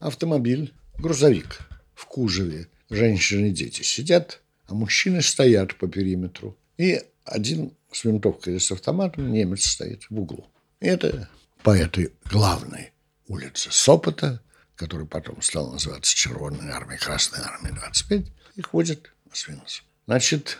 Автомобиль, 0.00 0.74
грузовик 0.98 1.60
в 1.94 2.06
кузове, 2.06 2.68
женщины 2.90 3.48
и 3.48 3.52
дети 3.52 3.82
сидят, 3.82 4.42
а 4.66 4.74
мужчины 4.74 5.22
стоят 5.22 5.76
по 5.76 5.86
периметру. 5.86 6.58
И 6.76 7.00
один 7.24 7.72
с 7.92 8.04
винтовкой 8.04 8.54
или 8.54 8.60
с 8.60 8.72
автоматом 8.72 9.32
немец 9.32 9.64
стоит 9.66 10.04
в 10.10 10.18
углу. 10.18 10.46
И 10.80 10.86
это 10.86 11.28
по 11.62 11.70
этой 11.70 12.12
главной 12.30 12.92
улице 13.28 13.68
Сопота, 13.70 14.42
которая 14.74 15.06
потом 15.06 15.40
стала 15.42 15.72
называться 15.72 16.14
Червоной 16.14 16.70
армией, 16.70 16.98
Красной 16.98 17.40
армией 17.40 17.74
25, 17.74 18.26
и 18.56 18.62
ходят 18.62 19.12
освинцы. 19.30 19.82
Значит, 20.06 20.58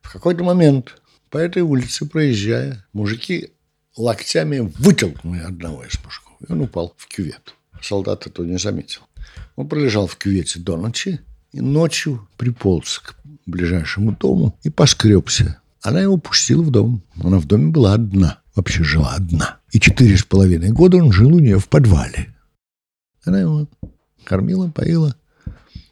в 0.00 0.10
какой-то 0.10 0.42
момент 0.42 1.02
по 1.28 1.36
этой 1.36 1.62
улице, 1.62 2.06
проезжая, 2.06 2.86
мужики 2.92 3.52
локтями 3.96 4.72
вытолкнули 4.78 5.40
одного 5.40 5.84
из 5.84 5.98
мужиков. 6.04 6.32
И 6.40 6.52
он 6.52 6.60
упал 6.62 6.94
в 6.96 7.06
кювет. 7.08 7.54
Солдат 7.80 8.26
этого 8.26 8.46
не 8.46 8.58
заметил. 8.58 9.02
Он 9.56 9.68
пролежал 9.68 10.06
в 10.06 10.16
кювете 10.16 10.60
до 10.60 10.76
ночи 10.76 11.20
и 11.52 11.60
ночью 11.60 12.28
приполз 12.36 13.00
к 13.00 13.16
ближайшему 13.46 14.12
дому 14.12 14.58
и 14.62 14.70
поскребся. 14.70 15.60
Она 15.82 16.00
его 16.00 16.16
пустила 16.16 16.62
в 16.62 16.70
дом. 16.70 17.02
Она 17.22 17.38
в 17.38 17.46
доме 17.46 17.70
была 17.70 17.94
одна. 17.94 18.38
Вообще 18.54 18.84
жила 18.84 19.14
одна. 19.14 19.58
И 19.72 19.80
четыре 19.80 20.16
с 20.16 20.24
половиной 20.24 20.70
года 20.70 20.98
он 20.98 21.12
жил 21.12 21.34
у 21.34 21.38
нее 21.38 21.58
в 21.58 21.68
подвале. 21.68 22.34
Она 23.24 23.40
его 23.40 23.68
кормила, 24.24 24.68
поила 24.68 25.16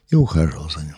и 0.09 0.15
ухаживала 0.15 0.69
за 0.69 0.81
ним. 0.81 0.95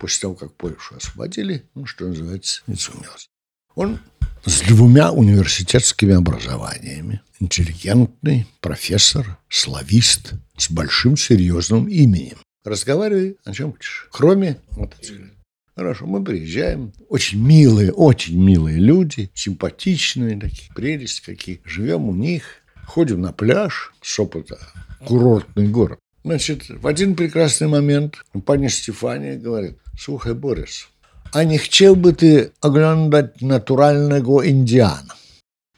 После 0.00 0.22
того, 0.22 0.34
как 0.34 0.52
Польшу 0.54 0.96
освободили, 0.96 1.68
ну, 1.74 1.86
что 1.86 2.06
называется, 2.06 2.62
не 2.66 2.76
сумелось. 2.76 3.28
Он 3.74 3.98
с 4.44 4.62
двумя 4.62 5.12
университетскими 5.12 6.14
образованиями. 6.14 7.20
Интеллигентный 7.40 8.46
профессор, 8.60 9.38
славист, 9.48 10.34
с 10.56 10.70
большим 10.70 11.16
серьезным 11.16 11.88
именем. 11.88 12.38
Разговаривай 12.64 13.36
о 13.44 13.52
чем 13.52 13.72
хочешь, 13.72 14.08
кроме 14.10 14.58
мотоцикла. 14.76 15.26
Хорошо, 15.74 16.06
мы 16.06 16.22
приезжаем. 16.22 16.92
Очень 17.08 17.40
милые, 17.40 17.92
очень 17.92 18.38
милые 18.38 18.78
люди, 18.78 19.30
симпатичные 19.34 20.38
такие, 20.38 20.70
прелесть 20.74 21.20
какие. 21.20 21.60
Живем 21.64 22.08
у 22.08 22.14
них, 22.14 22.44
ходим 22.84 23.20
на 23.22 23.32
пляж, 23.32 23.92
Сопота, 24.02 24.58
курортный 25.06 25.68
город. 25.68 25.98
Значит, 26.24 26.68
в 26.68 26.86
один 26.86 27.16
прекрасный 27.16 27.68
момент 27.68 28.24
паня 28.44 28.68
Стефания 28.68 29.38
говорит, 29.38 29.78
слухай, 29.98 30.34
Борис, 30.34 30.88
а 31.32 31.44
не 31.44 31.58
хотел 31.58 31.96
бы 31.96 32.12
ты 32.12 32.52
оглядать 32.60 33.40
натурального 33.40 34.48
индиана? 34.48 35.14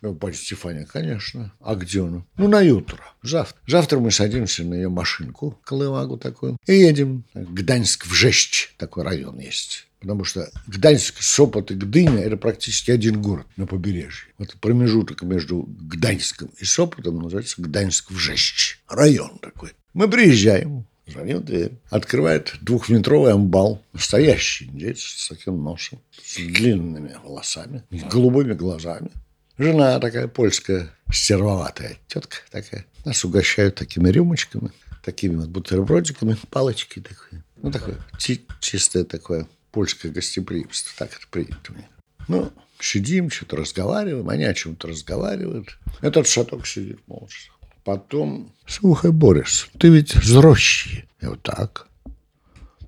Ну, 0.05 0.15
пані 0.15 0.35
Стефания, 0.35 0.85
конечно. 0.85 1.51
А 1.61 1.75
где 1.75 2.03
он? 2.03 2.25
Ну, 2.37 2.49
на 2.49 2.61
утро. 2.61 2.99
Завтра. 3.23 3.59
Завтра 3.67 4.01
мы 4.01 4.11
садимся 4.11 4.63
на 4.63 4.75
ее 4.75 4.91
машинку, 4.91 5.59
колымагу 5.65 6.19
такую, 6.19 6.59
и 6.67 6.75
едем. 6.75 7.25
Гданьск 7.35 8.05
в 8.05 8.13
Жесть 8.13 8.75
такой 8.77 9.05
район 9.05 9.39
есть. 9.39 9.87
Потому 10.01 10.25
что 10.25 10.51
Гданьск, 10.67 11.23
Сопот 11.23 11.71
и 11.71 11.75
Гдыня– 11.75 12.19
это 12.25 12.37
практически 12.37 12.91
один 12.91 13.23
город 13.23 13.47
на 13.57 13.67
побережье. 13.67 14.29
Вот 14.37 14.55
промежуток 14.61 15.23
между 15.23 15.63
Гданьском 15.67 16.51
и 16.59 16.67
Сопотом 16.67 17.23
называется 17.23 17.63
Гданьск 17.63 18.11
в 18.11 18.19
Жесть. 18.19 18.83
Район 18.87 19.39
такой. 19.39 19.71
Мы 19.95 20.07
приезжаем, 20.09 20.85
Звонил 21.07 21.41
в 21.41 21.45
дверь. 21.45 21.73
Открывает 21.91 22.55
двухметровый 22.63 23.33
амбал. 23.33 23.83
Настоящий 23.93 24.67
индейец 24.67 25.01
с 25.01 25.29
таким 25.29 25.63
носом, 25.63 26.01
с 26.23 26.37
длинными 26.37 27.17
волосами, 27.23 27.83
голубыми 27.91 28.55
глазами. 28.55 29.11
Жена 29.59 30.01
такая 30.01 30.29
польская, 30.29 30.91
стервоватая 31.13 31.99
тетка 32.09 32.39
такая. 32.51 32.87
Нас 33.05 33.25
угощают 33.25 33.75
такими 33.77 34.09
рюмочками, 34.09 34.73
такими 35.05 35.37
вот 35.37 35.49
бутербродиками, 35.49 36.37
палочки 36.51 37.01
такой. 37.01 37.43
Ну, 37.63 37.71
такое 37.71 37.97
чи- 38.19 38.45
чистое 38.61 39.05
такое 39.05 39.47
польское 39.71 40.11
гостеприимство. 40.11 40.93
Так 40.99 41.17
это 41.17 41.27
принято 41.31 41.73
них. 41.75 41.85
Ну, 42.27 42.51
сидим, 42.81 43.31
что-то 43.31 43.57
разговариваем, 43.57 44.29
они 44.31 44.45
о 44.45 44.55
чем-то 44.55 44.89
разговаривают. 44.89 45.79
Этот 46.01 46.27
шаток 46.27 46.67
сидит 46.67 46.99
молча. 47.07 47.51
Потом, 47.85 48.51
слухай, 48.67 49.13
Борис, 49.13 49.69
ты 49.79 49.89
ведь 49.89 50.13
з 50.13 50.35
рощи. 50.37 51.05
Я 51.21 51.31
вот 51.31 51.43
так. 51.43 51.89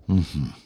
Угу. 0.09 0.25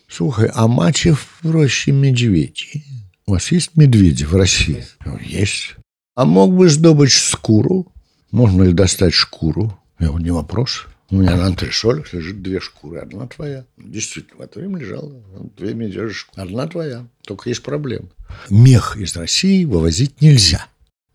Слухай, 0.09 0.51
а 0.55 0.69
мачев 0.69 1.39
в 1.43 1.51
роще 1.51 1.93
медведи? 1.93 2.85
У 3.27 3.33
вас 3.33 3.53
есть 3.53 3.77
медведи 3.77 4.25
в 4.25 4.35
России? 4.35 4.85
Есть. 5.21 5.77
А 6.15 6.25
мог 6.25 6.55
бы 6.55 6.69
сдобыть 6.69 7.13
шкуру? 7.13 7.93
Можно 8.31 8.65
ли 8.65 8.73
достать 8.73 9.15
шкуру? 9.15 9.77
Я 9.99 10.09
говорю, 10.09 10.25
не 10.25 10.31
вопрос. 10.31 10.87
У 11.11 11.17
меня 11.17 11.37
на 11.37 11.47
антресолях 11.47 12.13
лежит 12.13 12.41
две 12.43 12.61
шкуры. 12.61 13.01
Одна 13.01 13.27
твоя. 13.27 13.65
Действительно, 13.77 14.39
в 14.39 14.41
это 14.43 14.61
время 14.61 14.79
лежало 14.79 15.13
две 15.57 15.75
медвежьи 15.75 16.13
шкуры. 16.13 16.43
Одна 16.43 16.69
твоя. 16.69 17.07
Только 17.27 17.49
есть 17.49 17.63
проблема. 17.63 18.09
Мех 18.49 18.97
из 18.97 19.17
России 19.17 19.65
вывозить 19.65 20.21
нельзя. 20.21 20.67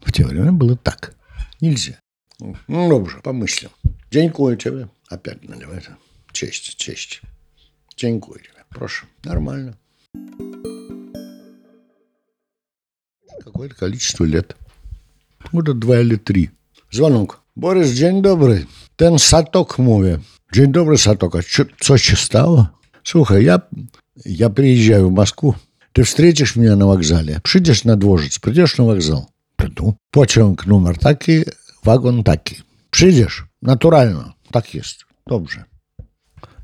В 0.01 0.11
те 0.11 0.25
времена 0.25 0.51
было 0.51 0.75
так. 0.75 1.13
Нельзя. 1.61 1.97
Ну, 2.39 2.89
добре, 2.89 3.15
помыслим. 3.23 3.69
Дякую 4.11 4.57
тебе. 4.57 4.89
Опять 5.09 5.47
наливайте. 5.47 5.95
Честь, 6.31 6.75
честь. 6.77 7.21
Дякую 7.97 8.39
тебе. 8.39 8.63
Прошу. 8.69 9.05
Нормально. 9.23 9.77
Какое-то 13.43 13.75
количество 13.75 14.25
лет. 14.25 14.55
Года 15.51 15.73
два 15.73 16.01
или 16.01 16.15
три. 16.15 16.51
Звонок. 16.91 17.41
Борис, 17.55 17.93
день 17.93 18.21
добрый. 18.21 18.67
Ten 18.97 19.17
Саток 19.17 19.77
mówię. 19.77 20.19
Dzień 20.51 20.71
dobry, 20.71 20.97
Саток. 20.97 21.35
А 21.35 21.41
что, 21.41 21.65
что 21.77 21.97
się? 21.97 22.15
Słuchaj, 23.03 23.43
я, 23.43 23.61
я 24.25 24.49
приезжаю 24.49 25.09
в 25.09 25.11
Москву. 25.11 25.55
Ты 25.93 26.03
встретишь 26.03 26.55
меня 26.55 26.75
на 26.75 26.87
вокзале. 26.87 27.39
Przyjdziesz 27.43 27.85
на 27.85 27.95
дворец, 27.95 28.39
придешь 28.39 28.77
на 28.77 28.85
вокзал. 28.85 29.29
Приду. 29.55 29.95
Pociąg 30.11 30.65
numer 30.67 30.97
taki, 30.97 31.43
wagon 31.85 32.23
taki. 32.23 32.55
Przyjdziesz, 32.91 33.43
naturalno. 33.61 34.33
Так 34.51 34.75
есть. 34.75 35.05
Добре. 35.27 35.65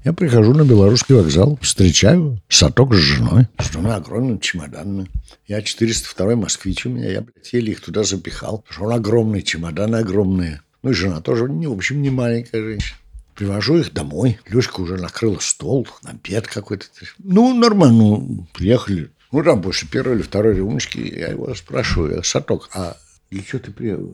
Я 0.04 0.14
прихожу 0.14 0.54
на 0.54 0.64
Белорусский 0.64 1.16
вокзал, 1.16 1.60
встречаю 1.62 2.42
Саток 2.50 2.96
с 2.96 2.98
женой, 2.98 3.46
с 3.60 3.70
двумя 3.70 3.96
огромными 3.96 4.40
чемоданами. 4.40 5.08
Я 5.48 5.62
402 5.62 6.36
москвич 6.36 6.86
у 6.86 6.90
меня, 6.90 7.12
я, 7.12 7.22
блядь, 7.22 7.54
еле 7.54 7.74
их 7.74 7.82
туда 7.82 8.04
запихал. 8.04 8.60
Потому 8.60 8.74
что 8.74 8.84
он 8.86 8.94
огромный, 8.94 9.44
чемоданы 9.44 9.98
огромные. 9.98 10.62
Ну 10.82 10.90
и 10.90 10.94
жена 10.94 11.22
тоже, 11.22 11.48
не, 11.50 11.68
в 11.68 11.74
общем, 11.74 12.02
не 12.02 12.10
маленькая 12.10 12.64
женщина. 12.64 12.98
Привожу 13.36 13.78
их 13.78 13.94
домой. 13.94 14.40
Люська 14.50 14.82
уже 14.82 14.98
накрыла 14.98 15.38
стол, 15.40 15.88
обед 16.04 16.48
какой-то. 16.48 16.86
Ну, 17.20 17.54
нормально. 17.54 17.98
Ну, 17.98 18.48
приехали. 18.54 19.12
Ну, 19.32 19.44
там 19.44 19.62
после 19.62 19.88
первой 19.88 20.16
или 20.16 20.24
второй 20.24 20.56
рюмочки 20.56 20.98
я 20.98 21.28
его 21.28 21.54
спрашиваю. 21.54 22.24
Саток, 22.24 22.70
а 22.74 22.98
для 23.32 23.44
чего 23.44 23.60
ты 23.60 23.72
приехал? 23.72 24.14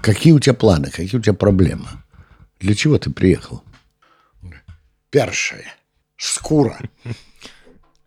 Какие 0.00 0.32
у 0.32 0.40
тебя 0.40 0.54
планы? 0.54 0.90
Какие 0.90 1.18
у 1.18 1.22
тебя 1.22 1.34
проблемы? 1.34 1.86
Для 2.58 2.74
чего 2.74 2.98
ты 2.98 3.10
приехал? 3.10 3.62
Першая. 5.10 5.72
Скура. 6.16 6.78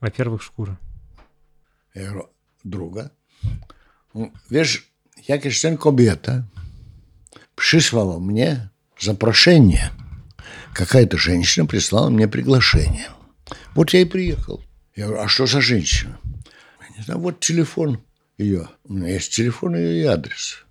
Во-первых, 0.01 0.43
шкура. 0.43 0.77
Я 1.93 2.09
говорю, 2.09 2.29
друга. 2.63 3.11
Ну, 4.13 4.33
Wiesz, 4.49 4.91
jakaś 5.27 5.61
ten 5.61 5.77
kobieta 5.77 6.43
przysłała 7.55 8.19
мне 8.19 8.69
запрошение. 8.99 9.91
Какая-то 10.73 11.17
женщина 11.17 11.65
прислала 11.65 12.09
мне 12.09 12.27
приглашение. 12.27 13.09
Вот 13.75 13.93
я 13.93 14.01
и 14.01 14.05
приехал. 14.05 14.61
Я 14.95 15.05
говорю, 15.05 15.23
а 15.23 15.27
что 15.27 15.45
за 15.45 15.61
женщина? 15.61 16.19
Я 16.81 16.97
не 16.97 17.03
знаю, 17.03 17.19
вот 17.19 17.39
телефон 17.39 17.99
ее. 18.39 18.69
У 18.85 18.93
меня 18.93 19.13
есть 19.13 19.35
телефон 19.35 19.75
ее 19.75 20.01
и 20.01 20.05
адрес. 20.05 20.63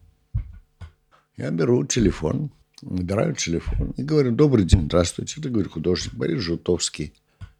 Я 1.37 1.50
беру 1.50 1.84
телефон, 1.84 2.50
набираю 2.82 3.34
телефон 3.34 3.92
и 3.96 4.02
говорю, 4.02 4.32
добрый 4.32 4.64
день, 4.64 4.87
здравствуйте. 4.87 5.34
Это, 5.38 5.50
говорю, 5.50 5.70
художник 5.70 6.14
Борис 6.14 6.42
Жутовский. 6.42 7.12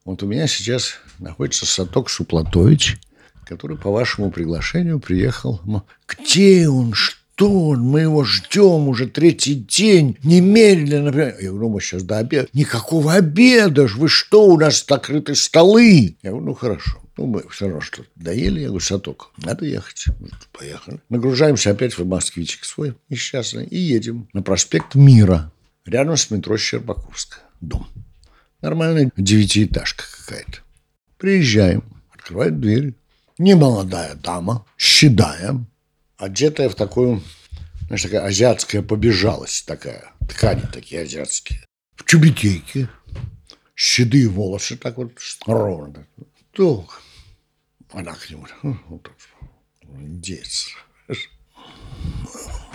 Вот 0.05 0.23
у 0.23 0.27
меня 0.27 0.47
сейчас 0.47 0.95
находится 1.19 1.67
Саток 1.67 2.11
Суплатович, 2.11 2.99
который 3.47 3.77
по 3.77 3.91
вашему 3.91 4.31
приглашению 4.31 4.99
приехал. 4.99 5.61
Где 6.09 6.69
он? 6.69 6.95
Что 6.95 7.69
он? 7.69 7.83
Мы 7.83 8.00
его 8.00 8.25
ждем 8.25 8.88
уже 8.88 9.07
третий 9.07 9.55
день. 9.55 10.17
Немедленно. 10.25 11.09
Я 11.09 11.31
говорю, 11.33 11.59
ну, 11.59 11.69
мы 11.69 11.81
сейчас 11.81 12.03
до 12.03 12.19
обеда. 12.19 12.49
Никакого 12.53 13.12
обеда 13.12 13.87
ж. 13.87 13.97
Вы 13.97 14.09
что? 14.09 14.47
У 14.47 14.59
нас 14.59 14.88
накрыты 14.88 15.35
столы. 15.35 16.17
Я 16.23 16.31
говорю, 16.31 16.47
ну, 16.47 16.55
хорошо. 16.55 16.99
Ну, 17.19 17.27
мы 17.27 17.49
все 17.49 17.67
равно 17.67 17.81
что 17.81 18.05
доели. 18.15 18.61
Я 18.61 18.69
говорю, 18.69 18.81
Саток, 18.81 19.33
надо 19.39 19.65
ехать. 19.65 20.05
Поехали. 20.53 21.01
Нагружаемся 21.09 21.73
опять 21.73 21.99
в 21.99 22.07
москвичек 22.07 22.65
свой 22.65 22.95
несчастный 23.09 23.67
и 23.67 23.77
едем 23.77 24.29
на 24.33 24.41
проспект 24.41 24.95
Мира. 24.95 25.51
Рядом 25.85 26.17
с 26.17 26.31
метро 26.31 26.57
Щербаковская. 26.57 27.43
Дом. 27.61 27.89
Нормальная 28.63 29.11
девятиэтажка 29.17 30.05
какая-то. 30.17 30.59
Приезжаем, 31.17 31.83
открывает 32.15 32.61
дверь. 32.61 32.95
Немолодая 33.37 34.15
дама, 34.15 34.65
седая, 34.77 35.65
одетая 36.19 36.69
в 36.69 36.77
такую, 36.77 37.23
знаешь, 37.87 38.03
такая 38.03 38.25
азиатская 38.25 38.83
побежалость 38.83 39.67
такая. 39.67 40.13
Ткани 40.29 40.63
такие 40.73 41.03
азиатские. 41.03 41.65
В 41.97 42.05
чубетейке. 42.05 42.89
Седые 43.75 44.29
волосы 44.29 44.77
так 44.77 44.99
вот 44.99 45.13
ровно. 45.47 46.07
Так. 46.53 47.03
Она 47.92 48.14
к 48.14 48.30
нему. 48.30 48.47
«Хм, 48.62 48.78
вот 48.88 49.11
Индеец. 49.83 50.68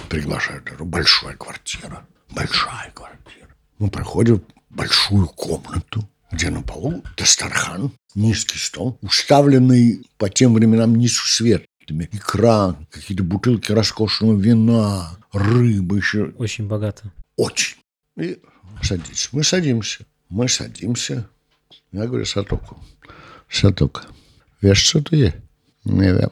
Приглашают. 0.10 0.63
Говорю, 0.63 0.86
Большая 0.86 1.36
квартира. 1.36 2.05
Большая 2.32 2.91
квартира. 2.91 3.49
Мы 3.80 3.89
проходим 3.89 4.43
большую 4.69 5.28
комнату, 5.28 6.08
где 6.32 6.49
на 6.49 6.62
полу 6.62 7.04
Дастархан, 7.17 7.91
низкий 8.15 8.58
стол, 8.58 8.97
уставленный 9.02 10.06
по 10.17 10.30
тем 10.30 10.54
временам 10.54 10.95
несусветными. 10.95 12.10
Икра, 12.12 12.76
какие-то 12.91 13.23
бутылки 13.23 13.71
роскошного 13.71 14.39
вина, 14.39 15.17
рыбы 15.32 15.97
еще. 15.97 16.34
Очень 16.38 16.67
богато. 16.67 17.12
Очень. 17.36 17.78
И 18.17 18.39
садись. 18.82 19.30
Мы 19.32 19.43
садимся. 19.43 20.06
Мы 20.30 20.47
садимся. 20.47 21.30
Я 21.91 22.08
говорю 22.08 22.26
Сатоку. 22.26 22.80
Саток, 23.49 24.08
вешь, 24.63 24.84
что 24.84 25.02
ты 25.02 25.15
е? 25.17 25.43
Не 25.84 26.12
вем. 26.12 26.32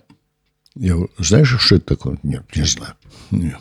Я 0.75 0.93
говорю, 0.93 1.11
знаешь, 1.17 1.55
что 1.59 1.75
это 1.75 1.85
такое? 1.85 2.17
Нет, 2.23 2.43
не 2.55 2.63
знаю. 2.63 2.95
Нет. 3.29 3.57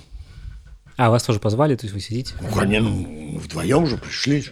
А, 0.96 1.10
вас 1.10 1.24
тоже 1.24 1.40
позвали, 1.40 1.76
то 1.76 1.86
есть 1.86 1.94
вы 1.94 2.00
сидите? 2.00 2.34
Ну, 2.40 2.52
конечно, 2.54 3.38
вдвоем 3.38 3.86
же 3.86 3.96
пришли. 3.98 4.44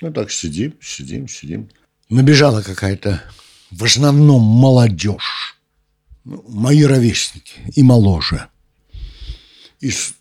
Ну, 0.00 0.12
так 0.12 0.30
сидим, 0.30 0.74
сидим, 0.82 1.28
сидим. 1.28 1.70
Набежала 2.10 2.62
какая-то, 2.62 3.22
в 3.70 3.84
основном, 3.84 4.42
молодежь. 4.42 5.56
Ну, 6.24 6.44
мои 6.48 6.84
ровесники 6.84 7.60
и 7.74 7.82
моложе. 7.82 8.48
Из 9.80 10.14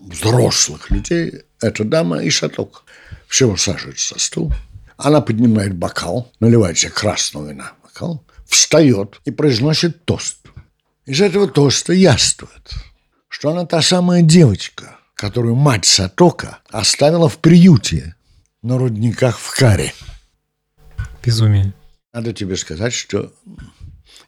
взрослых 0.00 0.90
людей 0.90 1.44
эта 1.60 1.84
дама 1.84 2.22
и 2.22 2.30
шаток. 2.30 2.84
Все 3.28 3.54
сажаются 3.56 4.14
за 4.14 4.20
стол. 4.20 4.52
Она 4.96 5.20
поднимает 5.20 5.74
бокал, 5.74 6.30
наливает 6.40 6.78
себе 6.78 6.90
красного 6.90 7.50
вина 7.50 7.72
в 7.78 7.84
бокал, 7.84 8.24
встает 8.50 9.20
и 9.24 9.30
произносит 9.30 10.04
тост. 10.04 10.48
Из 11.06 11.20
этого 11.20 11.48
тоста 11.48 11.92
яствует, 11.92 12.72
что 13.28 13.50
она 13.50 13.64
та 13.64 13.80
самая 13.80 14.22
девочка, 14.22 14.98
которую 15.14 15.54
мать 15.54 15.86
Сатока 15.86 16.58
оставила 16.68 17.28
в 17.28 17.38
приюте 17.38 18.16
на 18.62 18.76
рудниках 18.76 19.38
в 19.38 19.56
Каре. 19.56 19.94
Безумие. 21.24 21.72
Надо 22.12 22.32
тебе 22.32 22.56
сказать, 22.56 22.92
что 22.92 23.32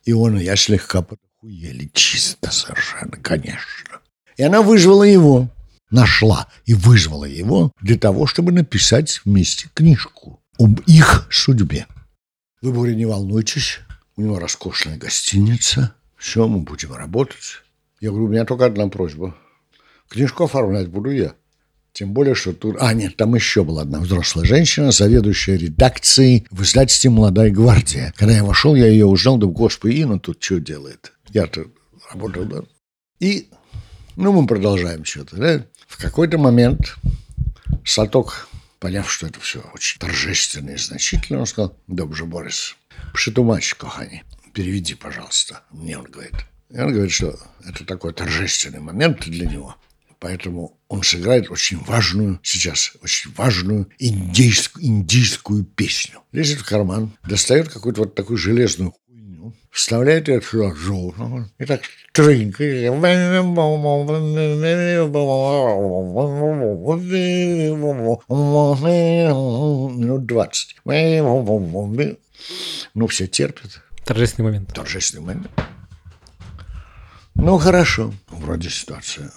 и 0.04 0.12
он, 0.12 0.38
и 0.38 0.44
я 0.44 0.56
слегка 0.56 1.02
подохуели. 1.02 1.90
Чисто 1.92 2.50
совершенно, 2.50 3.16
конечно. 3.16 4.00
И 4.36 4.42
она 4.42 4.62
вызвала 4.62 5.02
его, 5.02 5.48
нашла 5.90 6.48
и 6.64 6.74
вызвала 6.74 7.24
его 7.24 7.72
для 7.80 7.98
того, 7.98 8.26
чтобы 8.26 8.52
написать 8.52 9.20
вместе 9.24 9.68
книжку 9.74 10.40
об 10.58 10.80
их 10.86 11.26
судьбе. 11.30 11.86
Вы, 12.60 12.72
Боря, 12.72 12.94
не 12.94 13.06
волнуйтесь, 13.06 13.80
у 14.22 14.24
него 14.24 14.38
роскошная 14.38 14.96
гостиница, 14.96 15.94
все, 16.16 16.46
мы 16.46 16.60
будем 16.60 16.94
работать. 16.94 17.62
Я 18.00 18.10
говорю, 18.10 18.26
у 18.26 18.28
меня 18.28 18.44
только 18.44 18.66
одна 18.66 18.86
просьба. 18.88 19.36
Книжку 20.08 20.44
оформлять 20.44 20.88
буду 20.88 21.10
я. 21.10 21.34
Тем 21.92 22.12
более, 22.12 22.34
что 22.34 22.52
тут... 22.52 22.76
А, 22.78 22.94
нет, 22.94 23.16
там 23.16 23.34
еще 23.34 23.64
была 23.64 23.82
одна 23.82 23.98
взрослая 24.00 24.44
женщина, 24.46 24.92
заведующая 24.92 25.56
редакцией 25.56 26.46
в 26.50 26.62
издательстве 26.62 27.10
«Молодая 27.10 27.50
гвардия». 27.50 28.14
Когда 28.16 28.34
я 28.34 28.44
вошел, 28.44 28.74
я 28.74 28.86
ее 28.86 29.06
узнал, 29.06 29.38
да, 29.38 29.46
господи, 29.46 29.96
Инна 29.96 30.20
тут 30.20 30.42
что 30.42 30.60
делает? 30.60 31.12
Я-то 31.30 31.66
работал, 32.12 32.44
да? 32.44 32.62
И, 33.18 33.48
ну, 34.16 34.32
мы 34.32 34.46
продолжаем 34.46 35.04
что-то, 35.04 35.36
да? 35.36 35.66
В 35.86 36.00
какой-то 36.00 36.38
момент 36.38 36.94
Саток, 37.84 38.48
поняв, 38.78 39.10
что 39.10 39.26
это 39.26 39.40
все 39.40 39.60
очень 39.74 39.98
торжественно 39.98 40.70
и 40.70 40.76
значительно, 40.76 41.40
он 41.40 41.46
сказал, 41.46 41.76
добре, 41.88 42.24
Борис, 42.24 42.76
притумач, 43.14 43.74
кохани, 43.74 44.22
переведи, 44.52 44.94
пожалуйста. 44.94 45.62
Мне 45.70 45.98
он 45.98 46.04
говорит. 46.04 46.34
И 46.70 46.78
он 46.78 46.92
говорит, 46.92 47.12
что 47.12 47.38
это 47.66 47.84
такой 47.84 48.12
торжественный 48.14 48.80
момент 48.80 49.20
для 49.26 49.46
него. 49.46 49.76
Поэтому 50.18 50.78
он 50.86 51.02
сыграет 51.02 51.50
очень 51.50 51.78
важную, 51.78 52.38
сейчас 52.44 52.92
очень 53.02 53.32
важную 53.34 53.88
индейскую, 53.98 54.86
индийскую 54.86 55.64
песню. 55.64 56.20
Лезет 56.30 56.60
в 56.60 56.64
карман, 56.64 57.10
достает 57.28 57.68
какую-то 57.68 58.02
вот 58.02 58.14
такую 58.14 58.36
железную 58.36 58.92
хуйню, 58.92 59.52
вставляет 59.72 60.28
ее 60.28 60.38
туда 60.38 60.74
желтую, 60.76 61.50
и 61.58 61.64
так 61.64 61.82
трынкает. 62.12 62.92
Минут 69.90 70.24
двадцать. 70.26 70.76
Ну, 72.94 73.06
все 73.06 73.26
терпят. 73.26 73.82
Торжественный 74.04 74.46
момент. 74.46 74.74
Торжественный 74.74 75.24
момент. 75.24 75.50
Ну, 77.34 77.58
хорошо. 77.58 78.12
Вроде 78.28 78.70
ситуация 78.70 79.32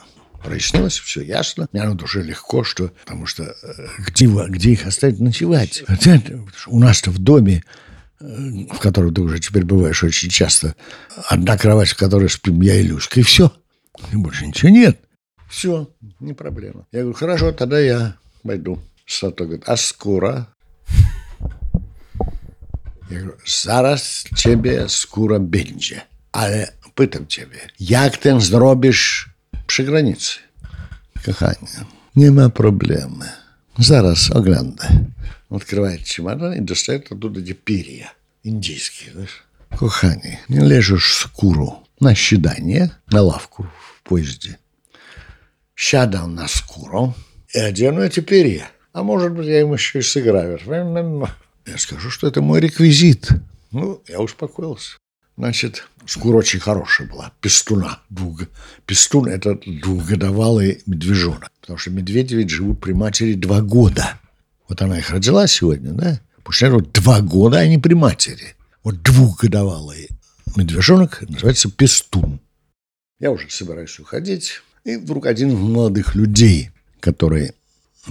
прояснилась, 0.45 0.97
все 0.97 1.21
ясно. 1.21 1.67
Мне 1.71 1.83
на 1.83 1.95
душе 1.95 2.21
легко, 2.21 2.63
что... 2.63 2.91
Потому 3.03 3.25
что 3.25 3.43
э, 3.43 3.87
где, 3.99 4.27
где 4.27 4.71
их 4.71 4.85
оставить 4.85 5.19
ночевать? 5.19 5.83
У 6.67 6.79
нас-то 6.79 7.11
в 7.11 7.17
доме, 7.17 7.63
э, 8.19 8.25
в 8.71 8.79
котором 8.79 9.13
ты 9.13 9.21
уже 9.21 9.39
теперь 9.39 9.65
бываешь 9.65 10.03
очень 10.03 10.29
часто, 10.29 10.75
одна 11.29 11.57
кровать, 11.57 11.89
в 11.89 11.97
которой 11.97 12.29
спим 12.29 12.61
я 12.61 12.75
и 12.75 12.83
Люська, 12.83 13.19
и 13.19 13.23
все. 13.23 13.51
И 14.11 14.15
больше 14.15 14.45
ничего 14.45 14.69
нет. 14.69 14.99
Все, 15.49 15.89
не 16.19 16.33
проблема. 16.33 16.85
Я 16.91 17.01
говорю, 17.01 17.17
хорошо, 17.17 17.51
тогда 17.51 17.79
я 17.79 18.17
пойду. 18.43 18.79
Сато 19.07 19.45
говорит, 19.45 19.63
а 19.67 19.77
скоро? 19.77 20.47
Я 23.09 23.19
говорю, 23.19 23.37
зараз 23.45 24.27
skóra 24.87 25.39
będzie, 25.39 26.01
ale 26.31 26.71
pytam 26.95 27.27
ciebie, 27.27 27.59
jak 27.79 28.17
ten 28.17 28.41
zrobisz 28.41 29.29
przy 29.67 29.83
granicy? 29.83 30.39
Kochanie, 31.25 31.85
nie 32.15 32.31
ma 32.31 32.49
problemy. 32.49 33.29
Зараз 33.77 34.31
огляну. 34.31 34.75
Открывает 35.49 36.03
чемодан 36.03 36.53
и 36.53 36.59
достает 36.59 37.11
оттуда 37.11 37.41
перья. 37.53 38.13
Индийские, 38.43 39.11
знаешь. 39.13 39.43
Кохані, 39.77 40.37
не 40.49 40.63
лежиш 40.63 41.13
скуру 41.13 41.75
на 41.99 42.15
щідання, 42.15 42.89
на 43.07 43.21
лавку 43.21 43.63
в 43.63 44.09
поезде. 44.09 44.55
Сядам 45.75 46.35
на 46.35 46.47
скуру 46.47 47.13
и 47.55 47.59
одену 47.59 48.01
эти 48.01 48.21
перья. 48.21 48.67
А 48.93 49.03
может 49.03 49.33
быть, 49.33 49.47
я 49.47 49.61
им 49.61 49.73
еще 49.73 49.99
и 49.99 50.01
сыграю. 50.01 50.59
Я 51.65 51.77
скажу, 51.77 52.09
что 52.09 52.27
это 52.27 52.41
мой 52.41 52.59
реквизит. 52.59 53.29
Ну, 53.71 54.01
я 54.07 54.19
успокоился. 54.21 54.97
Значит, 55.37 55.87
шкура 56.05 56.37
очень 56.37 56.59
хорошая 56.59 57.07
была, 57.07 57.33
пестуна. 57.41 57.99
Двух... 58.09 58.43
Пестун– 58.85 59.27
это 59.27 59.59
двухгодовалый 59.65 60.81
медвежонок. 60.85 61.51
Потому 61.59 61.77
что 61.77 61.91
медведи 61.91 62.35
ведь 62.35 62.49
живут 62.49 62.79
при 62.79 62.93
матери 62.93 63.33
два 63.33 63.61
года. 63.61 64.19
Вот 64.69 64.81
она 64.81 64.97
их 64.99 65.09
родила 65.09 65.45
сегодня, 65.47 65.91
да? 65.91 66.21
Пусть 66.43 66.61
вот 66.61 66.91
два 66.91 67.21
года 67.21 67.59
они 67.59 67.77
при 67.77 67.95
матери. 67.95 68.55
Вот 68.83 69.01
двухгодовалый 69.01 70.09
медвежонок 70.55 71.23
называется 71.27 71.69
пестун. 71.69 72.39
Я 73.19 73.31
уже 73.31 73.49
собираюсь 73.49 73.99
уходить. 73.99 74.61
И 74.83 74.97
вдруг 74.97 75.25
один 75.25 75.49
из 75.49 75.55
молодых 75.55 76.15
людей, 76.15 76.69
который 76.99 77.53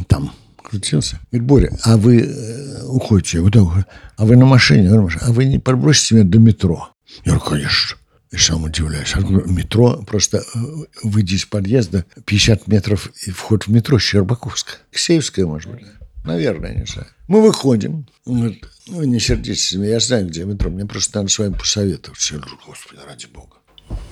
там 0.09 0.35
крутился, 0.75 1.21
говорит, 1.31 1.47
Боря, 1.47 1.79
а 1.85 1.97
вы 1.97 2.23
э, 2.23 2.83
уходите? 2.87 3.39
Я 3.39 3.45
говорю, 3.45 3.85
а 4.17 4.25
вы 4.25 4.37
на 4.37 4.45
машине? 4.45 4.91
А 4.91 5.33
вы 5.33 5.45
не 5.45 5.59
подбросите 5.59 6.17
меня 6.17 6.25
до 6.25 6.39
метро? 6.39 6.91
Я 7.25 7.33
говорю, 7.33 7.45
конечно. 7.45 7.97
И 8.33 8.37
сам 8.37 8.65
удивляюсь. 8.65 9.15
Метро, 9.15 10.03
просто 10.05 10.39
э, 10.39 10.59
выйди 11.05 11.37
из 11.37 11.45
подъезда, 11.45 12.05
50 12.25 12.67
метров 12.67 13.13
и 13.25 13.31
вход 13.31 13.67
в 13.67 13.69
метро 13.69 13.99
Щербаковская. 14.01 14.77
Ксеевская, 14.91 15.47
может 15.47 15.71
быть. 15.71 15.85
Наверное, 16.25 16.75
не 16.75 16.87
знаю. 16.87 17.07
Мы 17.29 17.41
выходим. 17.41 18.09
Говорит, 18.27 18.65
ну, 18.89 19.05
не 19.05 19.21
сердитесь 19.21 19.73
я 19.73 20.01
знаю, 20.01 20.27
где 20.27 20.45
метро. 20.45 20.71
Мне 20.71 20.87
просто 20.87 21.19
надо 21.19 21.31
с 21.31 21.39
вами 21.39 21.53
посоветоваться. 21.53 22.35
Я 22.35 22.41
говорю, 22.41 22.59
господи, 22.67 23.01
ради 23.07 23.27
бога. 23.27 23.59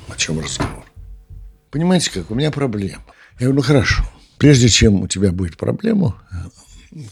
О 0.08 0.16
чем 0.16 0.38
разговор? 0.38 0.84
Понимаете, 1.72 2.12
как 2.12 2.30
у 2.30 2.34
меня 2.36 2.52
проблема. 2.52 3.02
Я 3.40 3.46
говорю, 3.46 3.54
ну 3.54 3.62
хорошо. 3.62 4.04
Прежде 4.42 4.68
чем 4.68 5.02
у 5.02 5.06
тебя 5.06 5.30
будет 5.30 5.56
проблема, 5.56 6.20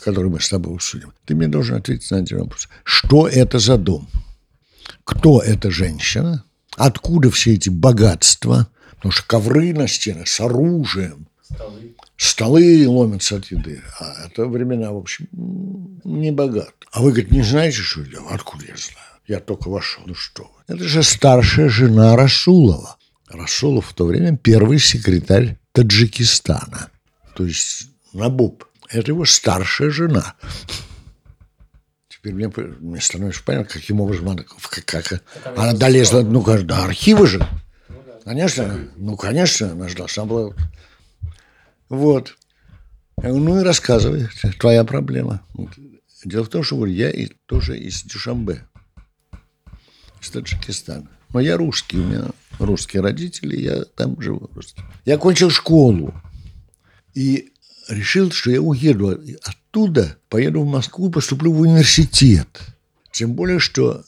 которую 0.01 0.33
мы 0.33 0.40
с 0.40 0.49
тобой 0.49 0.75
усудим, 0.75 1.12
ты 1.27 1.37
мне 1.37 1.47
должен 1.47 1.77
ответить 1.77 2.11
на 2.11 2.16
один 2.16 2.40
вопрос. 2.40 2.69
Что 2.83 3.29
это 3.29 3.61
за 3.61 3.79
дом? 3.79 4.09
Кто 5.05 5.40
эта 5.40 5.71
женщина? 5.71 6.45
Откуда 6.75 7.31
все 7.31 7.55
эти 7.55 7.69
богатства? 7.69 8.66
Потому 8.97 9.12
что 9.12 9.25
ковры 9.29 9.73
на 9.73 9.87
стенах 9.87 10.27
с 10.27 10.40
оружием. 10.40 11.29
Столы. 11.45 11.95
Столы 12.16 12.88
ломятся 12.88 13.37
от 13.37 13.47
еды. 13.53 13.81
А 14.01 14.27
это 14.27 14.47
времена, 14.47 14.90
в 14.90 14.97
общем, 14.97 15.29
не 16.03 16.33
богат. 16.33 16.75
А 16.90 17.01
вы, 17.01 17.12
говорит, 17.12 17.31
не 17.31 17.43
знаете, 17.43 17.77
что 17.77 18.01
это? 18.01 18.19
Откуда 18.29 18.64
я 18.64 18.75
знаю? 18.77 19.21
Я 19.29 19.38
только 19.38 19.69
вошел. 19.69 20.03
Ну 20.05 20.16
что 20.16 20.43
вы. 20.43 20.75
Это 20.75 20.83
же 20.83 21.05
старшая 21.05 21.69
жена 21.69 22.16
Расулова. 22.16 22.97
Расулов 23.29 23.87
в 23.87 23.95
то 23.95 24.05
время 24.05 24.37
первый 24.37 24.81
секретарь 24.81 25.59
Таджикистана. 25.71 26.90
То 27.35 27.45
есть 27.45 27.88
Набуб. 28.12 28.64
Это 28.88 29.12
его 29.12 29.25
старшая 29.25 29.90
жена. 29.90 30.35
Теперь 32.09 32.35
мне, 32.35 32.53
мне 32.81 33.01
становится 33.01 33.43
понятно, 33.45 33.73
каким 33.73 34.01
образом 34.01 34.29
она, 34.29 34.43
как, 34.43 34.85
как, 34.85 35.23
она 35.57 35.73
долезла, 35.73 36.23
ну, 36.23 36.43
до 36.43 36.85
архива 36.85 37.27
же. 37.27 37.47
Конечно, 38.25 38.88
ну, 38.97 39.16
конечно, 39.16 39.73
она 39.73 39.88
же 39.88 39.97
должна 39.97 40.25
была... 40.25 40.55
Вот. 41.88 42.37
Я 43.23 43.31
говорю, 43.31 43.45
ну 43.45 43.61
и 43.61 43.64
рассказывай, 43.64 44.29
твоя 44.59 44.85
проблема. 44.85 45.43
Дело 46.25 46.45
в 46.45 46.49
том, 46.49 46.62
что 46.62 46.85
я 46.87 47.11
и, 47.11 47.29
тоже 47.47 47.79
из 47.79 48.03
Дюшамбе, 48.03 48.66
из 50.21 50.31
Таджикистана. 50.31 51.09
Но 51.33 51.40
я 51.40 51.57
русский, 51.57 51.99
у 51.99 52.05
меня 52.05 52.27
русские 52.59 53.03
родители, 53.03 53.57
я 53.57 53.85
там 53.85 54.21
живу. 54.21 54.51
Я 55.05 55.16
кончил 55.16 55.51
школу. 55.51 56.12
И 57.14 57.53
решил, 57.88 58.31
что 58.31 58.51
я 58.51 58.61
уеду 58.61 59.20
оттуда, 59.42 60.16
поеду 60.29 60.62
в 60.62 60.66
Москву 60.66 61.09
и 61.09 61.12
поступлю 61.12 61.53
в 61.53 61.61
университет. 61.61 62.61
Тем 63.12 63.35
более, 63.35 63.59
что 63.59 64.05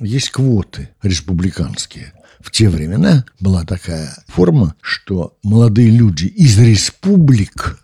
есть 0.00 0.30
квоты 0.30 0.90
республиканские. 1.02 2.12
В 2.40 2.50
те 2.50 2.68
времена 2.68 3.24
была 3.40 3.64
такая 3.64 4.16
форма, 4.28 4.74
что 4.80 5.36
молодые 5.42 5.90
люди 5.90 6.26
из 6.26 6.58
республик 6.58 7.80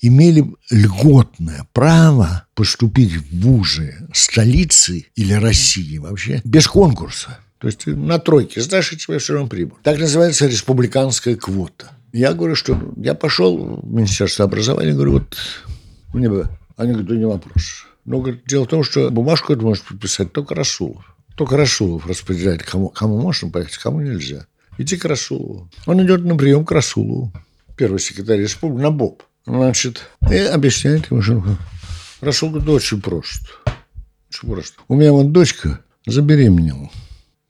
имели 0.00 0.44
льготное 0.70 1.66
право 1.72 2.46
поступить 2.54 3.12
в 3.12 3.40
вузы 3.40 4.08
столицы 4.12 5.06
или 5.14 5.32
России 5.32 5.98
вообще 5.98 6.42
без 6.44 6.66
конкурса. 6.66 7.38
То 7.58 7.68
есть 7.68 7.86
на 7.86 8.18
тройке 8.18 8.60
сдашь, 8.60 8.92
и 8.92 8.96
тебе 8.96 9.18
все 9.18 9.34
равно 9.34 9.48
прибыль. 9.48 9.78
Так 9.84 9.98
называется 10.00 10.48
республиканская 10.48 11.36
квота. 11.36 11.92
Я 12.12 12.34
говорю, 12.34 12.54
что 12.54 12.78
я 12.96 13.14
пошел 13.14 13.80
в 13.82 13.86
Министерство 13.90 14.44
образования, 14.44 14.92
говорю, 14.92 15.12
вот 15.12 15.36
мне 16.12 16.28
бы... 16.28 16.48
Они 16.76 16.92
говорят, 16.92 17.08
да 17.08 17.16
не 17.16 17.26
вопрос. 17.26 17.86
Но 18.04 18.20
говорит, 18.20 18.42
дело 18.46 18.64
в 18.64 18.68
том, 18.68 18.82
что 18.82 19.10
бумажку 19.10 19.52
это 19.52 19.62
может 19.62 19.84
подписать 19.84 20.32
только 20.32 20.54
Расулов. 20.54 21.16
Только 21.36 21.56
Расулов 21.56 22.06
распределяет, 22.06 22.62
кому, 22.62 22.88
кому 22.88 23.20
можно 23.20 23.50
поехать, 23.50 23.78
кому 23.78 24.00
нельзя. 24.00 24.46
Иди 24.78 24.96
к 24.96 25.04
Расулову. 25.04 25.70
Он 25.86 26.04
идет 26.04 26.24
на 26.24 26.36
прием 26.36 26.64
к 26.64 26.72
Расулову. 26.72 27.32
Первый 27.76 27.98
секретарь 27.98 28.40
республики 28.40 28.82
на 28.82 28.90
БОП. 28.90 29.22
Значит, 29.46 30.08
и 30.30 30.36
объясняет 30.36 31.10
ему, 31.10 31.22
что 31.22 31.42
Расул 32.20 32.50
говорит, 32.50 32.68
очень 32.68 33.00
просто. 33.00 33.48
Очень 34.30 34.48
просто. 34.50 34.76
У 34.88 34.94
меня 34.94 35.12
вот 35.12 35.32
дочка 35.32 35.80
забеременела 36.06 36.90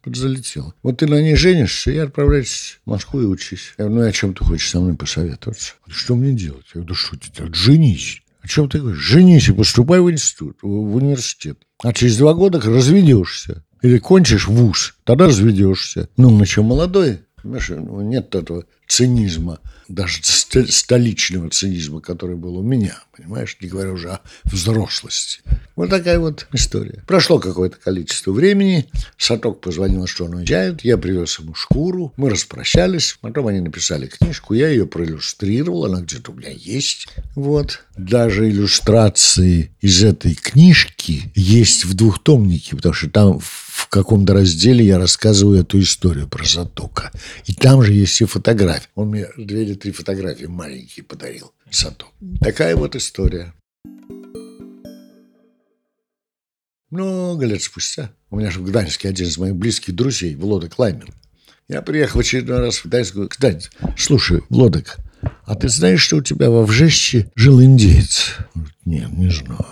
подзалетел. 0.03 0.75
Вот 0.83 0.99
ты 0.99 1.07
на 1.07 1.21
ней 1.23 1.37
женишься 1.37 1.91
и 1.91 1.97
отправляешься 1.99 2.77
в 2.85 2.91
Москву 2.91 3.23
и 3.23 3.27
учись. 3.27 3.73
Я 3.79 3.87
говорю, 3.87 4.03
ну 4.03 4.09
о 4.09 4.13
чем 4.13 4.35
ты 4.35 4.45
хочешь 4.45 4.71
со 4.71 4.81
мной 4.81 4.95
посоветоваться? 4.95 5.75
Что 5.89 6.17
мне 6.17 6.33
делать? 6.33 6.67
Я 6.75 6.81
говорю, 6.81 6.95
что 6.95 7.17
ты? 7.17 7.55
Женись. 7.55 8.23
О 8.41 8.49
чем 8.49 8.69
ты 8.69 8.81
говоришь? 8.81 9.01
Женись 9.01 9.49
и 9.49 9.53
поступай 9.53 10.01
в 10.01 10.11
институт, 10.11 10.59
в 10.63 10.97
университет. 10.97 11.59
А 11.83 11.93
через 11.93 12.17
два 12.19 12.35
года 12.35 12.61
разведешься. 12.61 13.65
Или 13.83 13.99
кончишь 13.99 14.47
вуз, 14.47 14.95
тогда 15.05 15.27
разведешься. 15.27 16.09
Ну, 16.17 16.29
он 16.29 16.41
еще 16.41 16.63
молодой. 16.63 17.21
Понимаешь, 17.43 17.71
нет 17.71 18.35
этого 18.35 18.65
цинизма 18.87 19.59
даже 19.89 20.21
столичного 20.23 21.51
цинизма, 21.51 22.01
который 22.01 22.37
был 22.37 22.57
у 22.57 22.63
меня, 22.63 23.03
понимаешь, 23.17 23.57
не 23.61 23.69
говоря 23.69 23.93
уже 23.93 24.11
о 24.11 24.21
взрослости. 24.45 25.41
Вот 25.77 25.91
такая 25.91 26.19
вот 26.19 26.47
история. 26.53 27.03
Прошло 27.07 27.39
какое-то 27.39 27.77
количество 27.77 28.33
времени, 28.33 28.89
Саток 29.19 29.61
позвонил, 29.61 30.07
что 30.07 30.25
он 30.25 30.35
уезжает, 30.35 30.83
я 30.83 30.97
привез 30.97 31.39
ему 31.39 31.55
шкуру, 31.55 32.13
мы 32.17 32.31
распрощались, 32.31 33.19
потом 33.21 33.49
они 33.49 33.61
написали 33.61 34.07
книжку, 34.07 34.55
я 34.55 34.69
ее 34.69 34.87
проиллюстрировал, 34.87 35.87
она 35.87 36.01
где-то 36.01 36.33
у 36.33 36.35
меня 36.35 36.51
есть. 36.51 37.09
Вот. 37.35 37.85
Даже 37.97 38.49
иллюстрации 38.49 39.75
из 39.81 40.03
этой 40.03 40.35
книжки 40.35 41.31
есть 41.35 41.85
в 41.85 41.95
двухтомнике, 41.95 42.77
потому 42.77 42.95
что 42.95 43.11
там 43.11 43.39
в 43.41 43.72
каком-то 43.93 44.35
разделе 44.35 44.85
я 44.85 44.99
рассказываю 44.99 45.61
эту 45.61 45.81
историю 45.81 46.27
про 46.27 46.45
Затока. 46.45 47.13
И 47.45 47.55
там 47.55 47.83
же 47.83 47.93
есть 47.93 48.21
и 48.21 48.25
фотографии. 48.25 48.89
Он 48.95 49.09
мне 49.09 49.29
две 49.37 49.65
или 49.65 49.75
три 49.75 49.93
фотографии 49.93 50.47
маленькие 50.47 51.05
подарил. 51.05 51.53
Заток. 51.71 52.09
Такая 52.41 52.75
вот 52.75 52.97
история. 52.97 53.53
Много 56.91 57.47
лет 57.47 57.63
спустя. 57.63 58.13
У 58.31 58.39
меня 58.39 58.51
же 58.51 58.61
в 58.61 58.65
Гданьске 58.65 59.09
один 59.09 59.27
из 59.27 59.39
моих 59.39 59.57
близких 59.57 59.95
друзей, 59.95 60.35
Влодок 60.37 60.79
Лаймер. 60.79 61.13
Я 61.69 61.81
приехал 61.81 62.19
в 62.19 62.21
очередной 62.21 62.61
раз 62.61 62.79
в 62.79 62.87
Гданьск. 62.87 63.17
Кстати, 63.29 63.71
слушай, 63.97 64.43
Влодок, 64.51 64.99
а 65.45 65.55
ты 65.55 65.69
знаешь, 65.69 66.03
что 66.03 66.17
у 66.17 66.23
тебя 66.23 66.51
во 66.51 66.65
Вжеще 66.65 67.31
жил 67.35 67.63
индеец? 67.63 68.37
Нет, 68.85 69.11
не 69.13 69.31
знаю. 69.31 69.67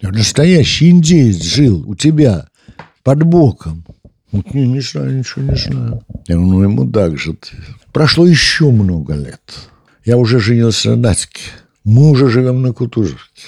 Настоящий 0.00 0.90
индеец 0.90 1.42
жил 1.42 1.82
у 1.88 1.94
тебя 1.94 2.48
под 3.04 3.22
боком. 3.22 3.84
Вот 4.32 4.52
не, 4.52 4.66
не 4.66 4.80
знаю, 4.80 5.16
ничего 5.16 5.44
не 5.44 5.56
знаю. 5.56 6.04
Я 6.26 6.34
говорю, 6.34 6.50
ну 6.50 6.62
ему 6.62 6.90
так 6.90 7.16
же. 7.16 7.36
Прошло 7.92 8.26
еще 8.26 8.70
много 8.70 9.14
лет. 9.14 9.70
Я 10.04 10.16
уже 10.16 10.40
женился 10.40 10.90
на 10.90 10.96
Надьке. 10.96 11.42
Мы 11.84 12.10
уже 12.10 12.28
живем 12.28 12.62
на 12.62 12.72
Кутузовке. 12.72 13.44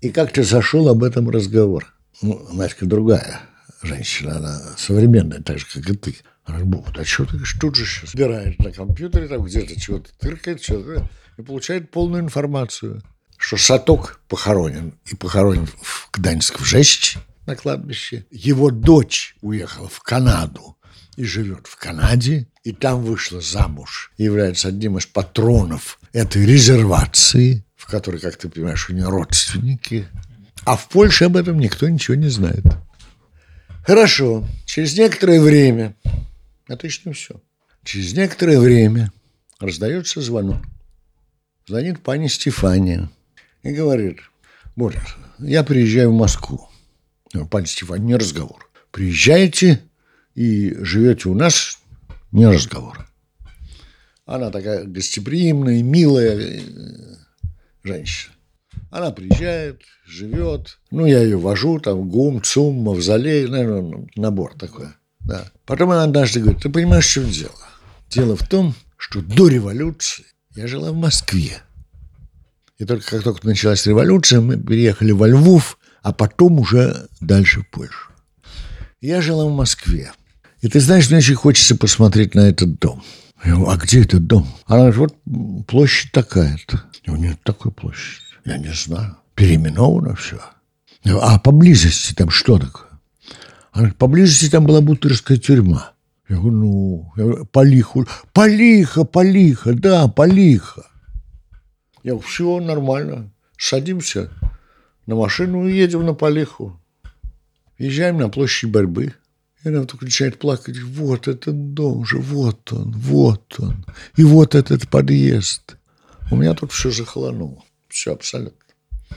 И 0.00 0.10
как-то 0.10 0.44
зашел 0.44 0.88
об 0.88 1.02
этом 1.02 1.28
разговор. 1.28 1.92
Ну, 2.22 2.40
Надька 2.52 2.86
другая 2.86 3.40
женщина, 3.82 4.36
она 4.36 4.60
современная, 4.76 5.40
так 5.40 5.58
же, 5.58 5.66
как 5.72 5.88
и 5.88 5.96
ты. 5.96 6.16
Она 6.44 6.60
говорит, 6.60 6.98
а 6.98 7.04
что 7.04 7.24
ты 7.24 7.38
тут 7.58 7.74
же 7.74 7.86
сейчас 7.86 8.10
собираешь 8.10 8.58
на 8.58 8.72
компьютере, 8.72 9.28
там 9.28 9.42
где-то 9.42 9.80
чего-то 9.80 10.10
тыркает, 10.18 10.62
что-то, 10.62 11.08
и 11.38 11.42
получает 11.42 11.90
полную 11.90 12.22
информацию, 12.22 13.02
что 13.36 13.56
Саток 13.56 14.20
похоронен, 14.28 14.94
и 15.06 15.16
похоронен 15.16 15.66
в 15.66 16.10
Гданьск 16.12 16.60
в 16.60 16.64
Жесть, 16.64 17.16
на 17.46 17.56
кладбище. 17.56 18.26
Его 18.30 18.70
дочь 18.70 19.36
уехала 19.40 19.88
в 19.88 20.00
Канаду 20.00 20.76
и 21.16 21.24
живет 21.24 21.66
в 21.66 21.76
Канаде, 21.76 22.48
и 22.64 22.72
там 22.72 23.02
вышла 23.02 23.40
замуж, 23.40 24.12
является 24.16 24.68
одним 24.68 24.98
из 24.98 25.06
патронов 25.06 25.98
этой 26.12 26.44
резервации 26.44 27.64
в 27.80 27.86
которой, 27.86 28.20
как 28.20 28.36
ты 28.36 28.50
понимаешь, 28.50 28.90
у 28.90 28.92
нее 28.92 29.08
родственники. 29.08 30.06
А 30.66 30.76
в 30.76 30.86
Польше 30.88 31.24
об 31.24 31.36
этом 31.36 31.58
никто 31.58 31.88
ничего 31.88 32.14
не 32.14 32.28
знает. 32.28 32.62
Хорошо. 33.86 34.46
Через 34.66 34.98
некоторое 34.98 35.40
время, 35.40 35.96
не 36.68 37.12
все, 37.14 37.40
через 37.82 38.12
некоторое 38.12 38.60
время 38.60 39.10
раздается 39.58 40.20
звонок. 40.20 40.62
Звонит 41.66 42.02
пани 42.02 42.28
Стефания 42.28 43.10
и 43.62 43.72
говорит, 43.72 44.18
вот, 44.76 44.94
я 45.38 45.64
приезжаю 45.64 46.12
в 46.12 46.18
Москву. 46.18 46.68
Пани 47.50 47.66
Стефания, 47.66 48.06
не 48.06 48.16
разговор. 48.16 48.70
Приезжаете 48.90 49.82
и 50.34 50.74
живете 50.80 51.28
у 51.28 51.34
нас, 51.34 51.78
не 52.32 52.46
разговор. 52.46 53.06
Она 54.26 54.50
такая 54.50 54.84
гостеприимная, 54.84 55.82
милая 55.82 56.36
э, 56.38 56.60
женщина. 57.82 58.32
Она 58.90 59.10
приезжает, 59.10 59.82
живет. 60.06 60.78
Ну, 60.90 61.06
я 61.06 61.22
ее 61.22 61.36
вожу, 61.36 61.78
там, 61.80 62.08
гум, 62.08 62.42
цум, 62.42 62.76
мавзолей, 62.82 63.46
наверное, 63.48 64.08
набор 64.16 64.54
такой. 64.58 64.86
Да. 65.20 65.50
Потом 65.66 65.90
она 65.90 66.04
однажды 66.04 66.40
говорит, 66.40 66.62
ты 66.62 66.70
понимаешь, 66.70 67.06
в 67.06 67.10
чем 67.10 67.30
дело? 67.30 67.54
Дело 68.08 68.36
в 68.36 68.46
том, 68.48 68.74
что 68.96 69.20
до 69.20 69.48
революции 69.48 70.24
я 70.54 70.66
жила 70.66 70.92
в 70.92 70.96
Москве. 70.96 71.62
И 72.78 72.84
только 72.84 73.10
как 73.10 73.22
только 73.22 73.46
началась 73.46 73.86
революция, 73.86 74.40
мы 74.40 74.56
переехали 74.56 75.12
во 75.12 75.28
Львов, 75.28 75.78
а 76.02 76.12
потом 76.12 76.58
уже 76.58 77.08
дальше 77.20 77.60
в 77.60 77.70
Польшу. 77.70 78.10
Я 79.00 79.20
жила 79.20 79.46
в 79.46 79.54
Москве. 79.54 80.12
И 80.60 80.68
ты 80.68 80.80
знаешь, 80.80 81.08
мне 81.08 81.18
очень 81.18 81.34
хочется 81.34 81.74
посмотреть 81.74 82.34
на 82.34 82.48
этот 82.48 82.78
дом. 82.78 83.02
Я 83.44 83.52
говорю, 83.52 83.70
а 83.70 83.76
где 83.76 84.02
этот 84.02 84.26
дом? 84.26 84.46
Она 84.66 84.90
говорит, 84.90 85.14
вот 85.24 85.66
площадь 85.66 86.12
такая-то. 86.12 86.82
Говорю, 87.06 87.22
нет 87.22 87.38
такой 87.42 87.72
площади. 87.72 88.20
Я 88.44 88.58
не 88.58 88.72
знаю. 88.72 89.16
Переименовано 89.34 90.14
все. 90.16 90.40
Я 91.02 91.12
говорю, 91.12 91.26
а 91.26 91.38
поблизости 91.38 92.12
там 92.12 92.28
что 92.28 92.58
такое? 92.58 92.88
Она 93.72 93.82
говорит, 93.82 93.96
поблизости 93.96 94.50
там 94.50 94.66
была 94.66 94.82
бутырская 94.82 95.38
тюрьма. 95.38 95.92
Я 96.28 96.36
говорю, 96.36 96.56
ну, 96.56 97.12
я 97.16 97.24
говорю, 97.24 97.46
полиху. 97.46 98.06
Полиха, 98.34 99.04
полиха, 99.04 99.72
да, 99.72 100.08
полиха. 100.08 100.82
Я 102.02 102.12
говорю, 102.12 102.26
все 102.26 102.60
нормально. 102.60 103.32
Садимся 103.56 104.30
на 105.10 105.16
машину 105.16 105.66
и 105.66 105.76
едем 105.76 106.06
на 106.06 106.14
полиху. 106.14 106.80
Езжаем 107.78 108.18
на 108.18 108.28
площадь 108.28 108.70
борьбы. 108.70 109.14
И 109.64 109.68
она 109.68 109.82
вдруг 109.82 110.02
начинает 110.02 110.38
плакать. 110.38 110.78
Вот 110.80 111.26
этот 111.26 111.74
дом 111.74 112.06
же, 112.06 112.18
вот 112.18 112.72
он, 112.72 112.92
вот 112.92 113.56
он. 113.58 113.84
И 114.16 114.22
вот 114.22 114.54
этот 114.54 114.88
подъезд. 114.88 115.76
У 116.30 116.36
меня 116.36 116.54
тут 116.54 116.70
все 116.70 116.92
захолонуло. 116.92 117.64
Все 117.88 118.12
абсолютно. 118.12 118.74
Я 119.10 119.16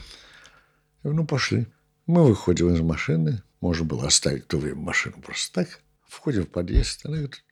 говорю, 1.04 1.20
ну, 1.20 1.26
пошли. 1.26 1.66
Мы 2.06 2.26
выходим 2.26 2.74
из 2.74 2.80
машины. 2.80 3.42
Можно 3.60 3.84
было 3.84 4.08
оставить 4.08 4.48
то 4.48 4.58
время 4.58 4.80
машину 4.80 5.22
просто 5.24 5.60
так. 5.60 5.80
Входим 6.08 6.42
в 6.42 6.48
подъезд. 6.48 7.06
Она 7.06 7.18
говорит, 7.18 7.44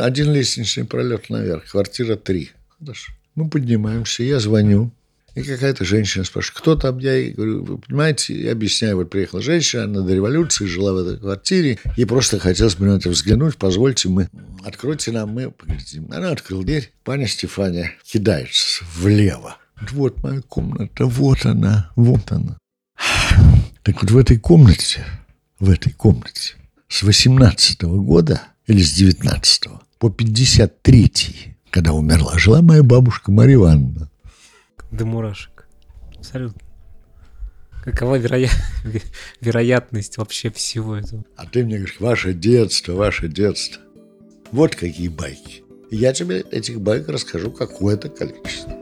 один 0.00 0.32
лестничный 0.32 0.84
пролет 0.84 1.28
наверх. 1.28 1.70
Квартира 1.70 2.14
три. 2.14 2.52
Хорошо. 2.78 3.12
Мы 3.34 3.50
поднимаемся. 3.50 4.22
Я 4.22 4.38
звоню. 4.38 4.92
И 5.34 5.42
какая-то 5.42 5.84
женщина 5.84 6.24
спрашивает, 6.24 6.60
кто 6.60 6.76
там? 6.76 6.98
Я 6.98 7.30
говорю, 7.32 7.64
вы 7.64 7.78
понимаете, 7.78 8.40
я 8.40 8.52
объясняю, 8.52 8.96
вот 8.96 9.10
приехала 9.10 9.42
женщина, 9.42 9.84
она 9.84 10.02
до 10.02 10.14
революции 10.14 10.64
жила 10.66 10.92
в 10.92 10.98
этой 10.98 11.18
квартире, 11.18 11.78
ей 11.96 12.06
просто 12.06 12.38
хотелось 12.38 12.76
это 12.76 13.10
взглянуть, 13.10 13.56
позвольте 13.56 14.08
мы, 14.08 14.28
откройте 14.64 15.10
нам, 15.10 15.30
мы 15.30 15.50
поглядим. 15.50 16.08
Она 16.12 16.30
открыла 16.30 16.62
дверь, 16.62 16.92
паня 17.02 17.26
Стефания 17.26 17.94
кидается 18.04 18.84
влево. 18.94 19.56
Вот 19.90 20.22
моя 20.22 20.40
комната, 20.42 21.06
вот 21.06 21.44
она, 21.44 21.90
вот 21.96 22.30
она. 22.30 22.56
Так 23.82 24.02
вот 24.02 24.12
в 24.12 24.16
этой 24.16 24.38
комнате, 24.38 25.04
в 25.58 25.68
этой 25.68 25.92
комнате 25.92 26.54
с 26.88 27.02
18 27.02 27.82
-го 27.82 28.00
года 28.00 28.40
или 28.68 28.82
с 28.82 28.92
19 28.92 29.66
-го, 29.66 29.80
по 29.98 30.10
53 30.10 31.56
когда 31.70 31.92
умерла, 31.92 32.38
жила 32.38 32.62
моя 32.62 32.84
бабушка 32.84 33.32
Мария 33.32 33.56
Ивановна 33.56 34.08
до 34.94 35.04
мурашек. 35.04 35.66
Абсолютно. 36.16 36.60
Какова 37.84 38.16
вероя... 38.16 38.48
вероятность 39.40 40.16
вообще 40.16 40.50
всего 40.50 40.96
этого? 40.96 41.24
А 41.36 41.46
ты 41.46 41.64
мне 41.64 41.76
говоришь, 41.76 42.00
ваше 42.00 42.32
детство, 42.32 42.92
ваше 42.92 43.28
детство. 43.28 43.82
Вот 44.52 44.74
какие 44.74 45.08
байки. 45.08 45.64
Я 45.90 46.12
тебе 46.12 46.40
этих 46.40 46.80
байк 46.80 47.08
расскажу 47.08 47.50
какое-то 47.50 48.08
количество. 48.08 48.72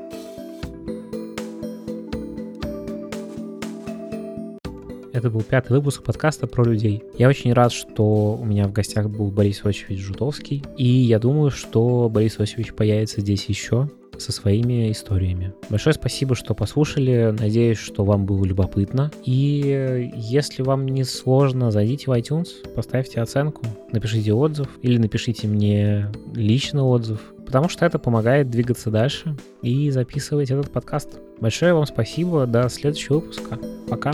Это 5.12 5.30
был 5.30 5.42
пятый 5.42 5.72
выпуск 5.72 6.02
подкаста 6.02 6.46
про 6.46 6.64
людей. 6.64 7.02
Я 7.18 7.28
очень 7.28 7.52
рад, 7.52 7.72
что 7.72 8.36
у 8.40 8.44
меня 8.44 8.66
в 8.66 8.72
гостях 8.72 9.10
был 9.10 9.30
Борис 9.30 9.64
Осипович 9.64 10.00
Жутовский. 10.00 10.64
И 10.76 10.86
я 10.86 11.18
думаю, 11.18 11.50
что 11.50 12.08
Борис 12.08 12.38
Осипович 12.38 12.72
появится 12.72 13.20
здесь 13.20 13.46
еще 13.46 13.90
со 14.18 14.32
своими 14.32 14.90
историями. 14.90 15.52
Большое 15.68 15.94
спасибо, 15.94 16.34
что 16.34 16.54
послушали. 16.54 17.34
Надеюсь, 17.38 17.78
что 17.78 18.04
вам 18.04 18.26
было 18.26 18.44
любопытно. 18.44 19.10
И 19.24 20.10
если 20.14 20.62
вам 20.62 20.86
не 20.86 21.04
сложно, 21.04 21.70
зайдите 21.70 22.10
в 22.10 22.14
iTunes, 22.14 22.48
поставьте 22.74 23.20
оценку, 23.20 23.64
напишите 23.90 24.32
отзыв 24.32 24.68
или 24.82 24.98
напишите 24.98 25.46
мне 25.48 26.08
личный 26.34 26.82
отзыв, 26.82 27.20
потому 27.44 27.68
что 27.68 27.86
это 27.86 27.98
помогает 27.98 28.50
двигаться 28.50 28.90
дальше 28.90 29.36
и 29.62 29.90
записывать 29.90 30.50
этот 30.50 30.70
подкаст. 30.70 31.18
Большое 31.40 31.74
вам 31.74 31.86
спасибо. 31.86 32.46
До 32.46 32.68
следующего 32.68 33.14
выпуска. 33.16 33.58
Пока. 33.88 34.12